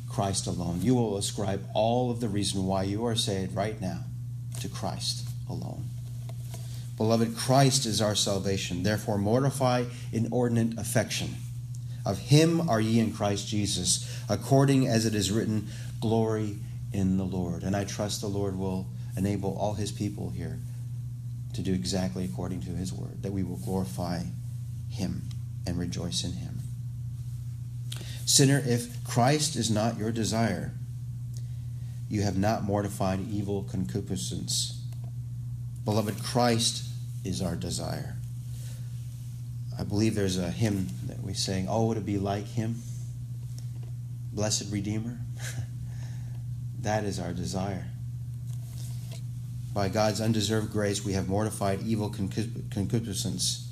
Christ 0.10 0.48
alone. 0.48 0.80
You 0.82 0.96
will 0.96 1.16
ascribe 1.16 1.66
all 1.74 2.12
of 2.12 2.20
the 2.20 2.28
reason 2.28 2.66
why 2.66 2.84
you 2.84 3.06
are 3.06 3.16
saved 3.16 3.56
right 3.56 3.80
now 3.80 4.04
to 4.60 4.68
Christ 4.68 5.28
alone. 5.50 5.86
Beloved, 7.02 7.36
Christ 7.36 7.88
is 7.88 8.00
our 8.00 8.14
salvation. 8.14 8.84
Therefore, 8.84 9.18
mortify 9.18 9.86
inordinate 10.14 10.78
affection. 10.78 11.34
Of 12.06 12.20
him 12.20 12.70
are 12.70 12.80
ye 12.80 13.00
in 13.00 13.12
Christ 13.12 13.48
Jesus, 13.48 14.24
according 14.30 14.88
as 14.88 15.08
it 15.08 15.16
is 15.16 15.32
written, 15.32 15.68
Glory 16.00 16.58
in 16.94 17.18
the 17.18 17.24
Lord. 17.24 17.64
And 17.64 17.76
I 17.76 17.86
trust 17.86 18.22
the 18.22 18.28
Lord 18.28 18.56
will 18.56 18.86
enable 19.18 19.58
all 19.58 19.74
his 19.74 19.92
people 19.92 20.30
here 20.30 20.60
to 21.56 21.64
do 21.64 21.74
exactly 21.74 22.24
according 22.24 22.62
to 22.62 22.70
his 22.70 22.94
word, 22.94 23.24
that 23.24 23.32
we 23.32 23.42
will 23.42 23.58
glorify 23.58 24.22
him 24.92 25.24
and 25.66 25.80
rejoice 25.80 26.24
in 26.24 26.34
him. 26.34 26.60
Sinner, 28.28 28.62
if 28.64 29.04
Christ 29.04 29.56
is 29.56 29.72
not 29.72 29.98
your 29.98 30.12
desire, 30.12 30.72
you 32.12 32.22
have 32.22 32.38
not 32.38 32.64
mortified 32.64 33.28
evil 33.28 33.64
concupiscence. 33.64 34.80
Beloved, 35.84 36.22
Christ 36.24 36.90
is 37.24 37.42
our 37.42 37.56
desire. 37.56 38.16
I 39.78 39.84
believe 39.84 40.16
there's 40.16 40.38
a 40.38 40.52
hymn 40.52 40.88
that 41.08 41.22
we 41.22 41.34
sing, 41.34 41.68
Oh, 41.70 41.94
to 41.94 42.02
be 42.02 42.18
like 42.18 42.46
him, 42.46 42.82
blessed 44.32 44.72
Redeemer. 44.72 45.18
that 46.82 47.04
is 47.04 47.20
our 47.20 47.34
desire. 47.34 47.88
By 49.74 49.90
God's 49.90 50.20
undeserved 50.20 50.72
grace, 50.72 51.06
we 51.06 51.14
have 51.14 51.30
mortified 51.30 51.82
evil 51.82 52.10
concupiscence. 52.10 53.72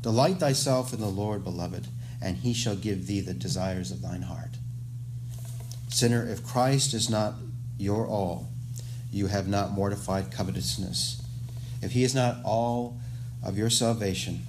Delight 0.00 0.38
thyself 0.38 0.92
in 0.92 1.00
the 1.00 1.06
Lord, 1.06 1.44
beloved, 1.44 1.86
and 2.20 2.38
he 2.38 2.52
shall 2.52 2.76
give 2.76 3.06
thee 3.06 3.20
the 3.20 3.34
desires 3.34 3.90
of 3.90 4.02
thine 4.02 4.22
heart. 4.22 4.56
Sinner, 5.88 6.26
if 6.28 6.44
Christ 6.44 6.94
is 6.94 7.08
not 7.08 7.34
your 7.78 8.06
all, 8.06 8.48
you 9.12 9.28
have 9.28 9.46
not 9.46 9.70
mortified 9.70 10.32
covetousness 10.32 11.22
if 11.86 11.92
he 11.92 12.02
is 12.02 12.16
not 12.16 12.38
all 12.44 12.98
of 13.44 13.56
your 13.56 13.70
salvation, 13.70 14.40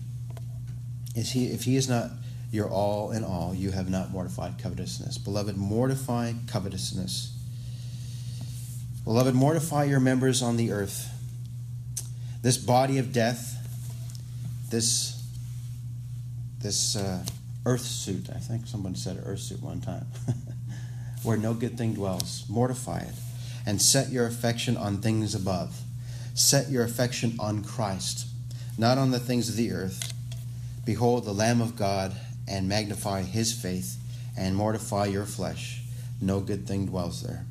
is 1.15 1.31
he, 1.33 1.45
if 1.45 1.65
he 1.65 1.75
is 1.75 1.87
not 1.87 2.09
your 2.51 2.67
all 2.67 3.11
in 3.11 3.23
all, 3.23 3.53
you 3.53 3.69
have 3.69 3.91
not 3.91 4.09
mortified 4.09 4.57
covetousness. 4.57 5.19
Beloved, 5.19 5.55
mortify 5.55 6.33
covetousness. 6.47 7.37
Beloved, 9.03 9.35
mortify 9.35 9.83
your 9.83 9.99
members 9.99 10.41
on 10.41 10.57
the 10.57 10.71
earth. 10.71 11.09
This 12.41 12.57
body 12.57 12.97
of 12.97 13.13
death, 13.13 13.55
this, 14.71 15.23
this 16.59 16.95
uh, 16.95 17.23
earth 17.67 17.81
suit, 17.81 18.31
I 18.35 18.39
think 18.39 18.65
someone 18.65 18.95
said 18.95 19.21
earth 19.23 19.41
suit 19.41 19.61
one 19.61 19.79
time, 19.79 20.07
where 21.23 21.37
no 21.37 21.53
good 21.53 21.77
thing 21.77 21.93
dwells, 21.93 22.45
mortify 22.49 23.01
it, 23.01 23.13
and 23.67 23.79
set 23.79 24.09
your 24.09 24.25
affection 24.25 24.75
on 24.75 24.97
things 24.97 25.35
above 25.35 25.83
Set 26.37 26.69
your 26.69 26.83
affection 26.83 27.35
on 27.39 27.63
Christ, 27.63 28.27
not 28.77 28.99
on 28.99 29.09
the 29.09 29.17
things 29.17 29.49
of 29.49 29.55
the 29.55 29.71
earth. 29.71 30.13
Behold 30.85 31.25
the 31.25 31.33
Lamb 31.33 31.61
of 31.61 31.75
God, 31.75 32.15
and 32.47 32.69
magnify 32.69 33.23
his 33.23 33.51
faith, 33.51 33.97
and 34.37 34.55
mortify 34.55 35.07
your 35.07 35.25
flesh. 35.25 35.81
No 36.21 36.39
good 36.39 36.67
thing 36.67 36.85
dwells 36.85 37.23
there. 37.23 37.47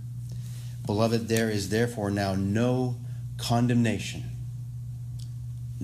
Beloved, 0.87 1.27
there 1.27 1.51
is 1.51 1.69
therefore 1.69 2.13
now 2.13 2.37
no 2.37 2.97
condemnation. 3.39 4.23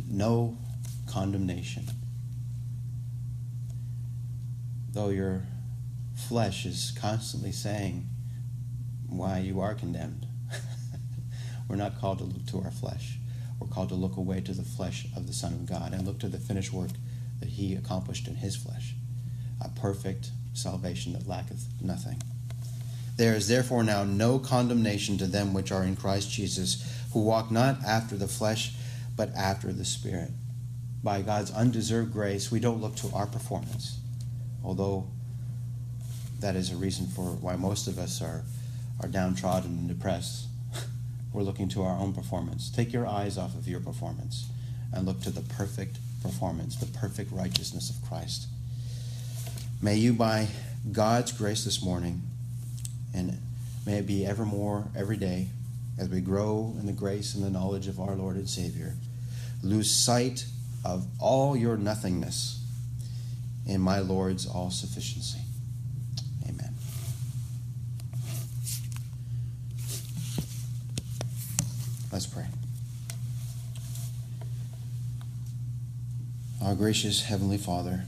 No 0.08 0.56
condemnation. 1.08 1.86
Though 4.92 5.08
your 5.08 5.42
flesh 6.14 6.64
is 6.64 6.96
constantly 6.96 7.50
saying 7.50 8.06
why 9.08 9.40
you 9.40 9.60
are 9.60 9.74
condemned. 9.74 10.28
We're 11.72 11.78
not 11.78 11.98
called 11.98 12.18
to 12.18 12.24
look 12.24 12.44
to 12.48 12.60
our 12.60 12.70
flesh. 12.70 13.16
We're 13.58 13.66
called 13.66 13.88
to 13.88 13.94
look 13.94 14.18
away 14.18 14.42
to 14.42 14.52
the 14.52 14.62
flesh 14.62 15.06
of 15.16 15.26
the 15.26 15.32
Son 15.32 15.54
of 15.54 15.64
God 15.64 15.94
and 15.94 16.06
look 16.06 16.18
to 16.18 16.28
the 16.28 16.36
finished 16.36 16.70
work 16.70 16.90
that 17.40 17.48
He 17.48 17.74
accomplished 17.74 18.28
in 18.28 18.34
His 18.34 18.54
flesh. 18.54 18.94
A 19.58 19.70
perfect, 19.70 20.32
salvation 20.52 21.14
that 21.14 21.26
lacketh 21.26 21.64
nothing. 21.80 22.20
There 23.16 23.34
is 23.34 23.48
therefore 23.48 23.84
now 23.84 24.04
no 24.04 24.38
condemnation 24.38 25.16
to 25.16 25.26
them 25.26 25.54
which 25.54 25.72
are 25.72 25.82
in 25.82 25.96
Christ 25.96 26.30
Jesus, 26.30 26.86
who 27.14 27.22
walk 27.24 27.50
not 27.50 27.82
after 27.86 28.18
the 28.18 28.28
flesh, 28.28 28.74
but 29.16 29.34
after 29.34 29.72
the 29.72 29.86
Spirit. 29.86 30.30
By 31.02 31.22
God's 31.22 31.52
undeserved 31.52 32.12
grace, 32.12 32.50
we 32.50 32.60
don't 32.60 32.82
look 32.82 32.96
to 32.96 33.10
our 33.14 33.26
performance, 33.26 33.98
although 34.62 35.06
that 36.40 36.54
is 36.54 36.70
a 36.70 36.76
reason 36.76 37.06
for 37.06 37.22
why 37.22 37.56
most 37.56 37.88
of 37.88 37.98
us 37.98 38.20
are, 38.20 38.42
are 39.00 39.08
downtrodden 39.08 39.70
and 39.70 39.88
depressed. 39.88 40.48
We're 41.32 41.42
looking 41.42 41.68
to 41.70 41.82
our 41.82 41.98
own 41.98 42.12
performance. 42.12 42.70
Take 42.70 42.92
your 42.92 43.06
eyes 43.06 43.38
off 43.38 43.54
of 43.54 43.66
your 43.66 43.80
performance 43.80 44.48
and 44.92 45.06
look 45.06 45.20
to 45.22 45.30
the 45.30 45.40
perfect 45.40 45.98
performance, 46.22 46.76
the 46.76 46.86
perfect 46.86 47.32
righteousness 47.32 47.90
of 47.90 48.06
Christ. 48.08 48.46
May 49.80 49.96
you, 49.96 50.12
by 50.12 50.48
God's 50.90 51.32
grace 51.32 51.64
this 51.64 51.82
morning, 51.82 52.22
and 53.14 53.38
may 53.86 53.98
it 53.98 54.06
be 54.06 54.26
evermore, 54.26 54.88
every 54.96 55.16
day, 55.16 55.48
as 55.98 56.08
we 56.08 56.20
grow 56.20 56.74
in 56.78 56.86
the 56.86 56.92
grace 56.92 57.34
and 57.34 57.44
the 57.44 57.50
knowledge 57.50 57.88
of 57.88 57.98
our 57.98 58.14
Lord 58.14 58.36
and 58.36 58.48
Savior, 58.48 58.94
lose 59.62 59.90
sight 59.90 60.44
of 60.84 61.06
all 61.18 61.56
your 61.56 61.76
nothingness 61.76 62.64
in 63.66 63.80
my 63.80 64.00
Lord's 64.00 64.46
all 64.46 64.70
sufficiency. 64.70 65.41
Our 76.64 76.76
gracious 76.76 77.24
Heavenly 77.24 77.58
Father, 77.58 78.04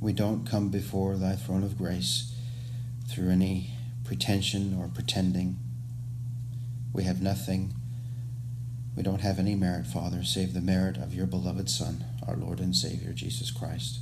we 0.00 0.12
don't 0.12 0.44
come 0.44 0.70
before 0.70 1.14
thy 1.14 1.36
throne 1.36 1.62
of 1.62 1.78
grace 1.78 2.34
through 3.08 3.30
any 3.30 3.70
pretension 4.04 4.76
or 4.76 4.88
pretending. 4.88 5.56
We 6.92 7.04
have 7.04 7.22
nothing. 7.22 7.74
We 8.96 9.04
don't 9.04 9.20
have 9.20 9.38
any 9.38 9.54
merit, 9.54 9.86
Father, 9.86 10.24
save 10.24 10.52
the 10.52 10.60
merit 10.60 10.96
of 10.96 11.14
your 11.14 11.26
beloved 11.26 11.70
Son, 11.70 12.04
our 12.26 12.34
Lord 12.34 12.58
and 12.58 12.74
Savior, 12.74 13.12
Jesus 13.12 13.52
Christ. 13.52 14.00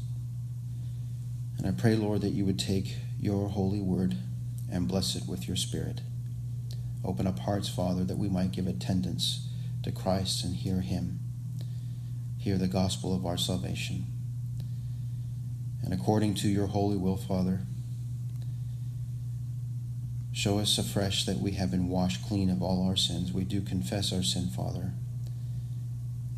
And 1.58 1.66
I 1.66 1.72
pray, 1.72 1.94
Lord, 1.94 2.22
that 2.22 2.30
you 2.30 2.46
would 2.46 2.58
take 2.58 2.96
your 3.20 3.50
holy 3.50 3.80
word 3.80 4.16
and 4.72 4.88
bless 4.88 5.14
it 5.14 5.24
with 5.28 5.46
your 5.46 5.58
Spirit. 5.58 6.00
Open 7.04 7.26
up 7.26 7.40
hearts, 7.40 7.68
Father, 7.68 8.04
that 8.04 8.16
we 8.16 8.30
might 8.30 8.52
give 8.52 8.66
attendance 8.66 9.46
to 9.82 9.92
Christ 9.92 10.42
and 10.42 10.56
hear 10.56 10.80
him, 10.80 11.20
hear 12.48 12.58
the 12.58 12.68
gospel 12.68 13.14
of 13.14 13.26
our 13.26 13.36
salvation. 13.36 14.06
And 15.84 15.92
according 15.92 16.34
to 16.36 16.48
your 16.48 16.66
holy 16.66 16.96
will, 16.96 17.16
Father, 17.16 17.60
Show 20.38 20.60
us 20.60 20.78
afresh 20.78 21.24
that 21.24 21.38
we 21.38 21.52
have 21.54 21.72
been 21.72 21.88
washed 21.88 22.24
clean 22.24 22.48
of 22.48 22.62
all 22.62 22.86
our 22.86 22.94
sins. 22.94 23.32
We 23.32 23.42
do 23.42 23.60
confess 23.60 24.12
our 24.12 24.22
sin, 24.22 24.50
Father, 24.50 24.92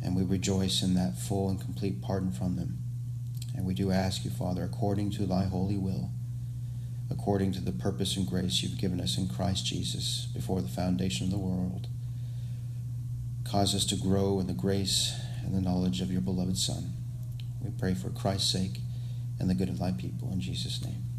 and 0.03 0.15
we 0.15 0.23
rejoice 0.23 0.81
in 0.81 0.95
that 0.95 1.19
full 1.19 1.49
and 1.49 1.61
complete 1.61 2.01
pardon 2.01 2.31
from 2.31 2.55
them. 2.55 2.79
And 3.55 3.63
we 3.63 3.75
do 3.75 3.91
ask 3.91 4.25
you, 4.25 4.31
Father, 4.31 4.63
according 4.63 5.11
to 5.11 5.27
thy 5.27 5.43
holy 5.43 5.77
will, 5.77 6.09
according 7.11 7.51
to 7.51 7.61
the 7.61 7.71
purpose 7.71 8.17
and 8.17 8.25
grace 8.25 8.63
you've 8.63 8.79
given 8.79 8.99
us 8.99 9.19
in 9.19 9.29
Christ 9.29 9.67
Jesus 9.67 10.27
before 10.33 10.61
the 10.61 10.67
foundation 10.67 11.27
of 11.27 11.31
the 11.31 11.37
world, 11.37 11.85
cause 13.43 13.75
us 13.75 13.85
to 13.85 13.95
grow 13.95 14.39
in 14.39 14.47
the 14.47 14.53
grace 14.53 15.13
and 15.43 15.55
the 15.55 15.61
knowledge 15.61 16.01
of 16.01 16.11
your 16.11 16.21
beloved 16.21 16.57
Son. 16.57 16.93
We 17.63 17.71
pray 17.71 17.93
for 17.93 18.09
Christ's 18.09 18.51
sake 18.51 18.79
and 19.39 19.49
the 19.49 19.55
good 19.55 19.69
of 19.69 19.79
thy 19.79 19.91
people. 19.91 20.31
In 20.31 20.41
Jesus' 20.41 20.83
name. 20.83 21.10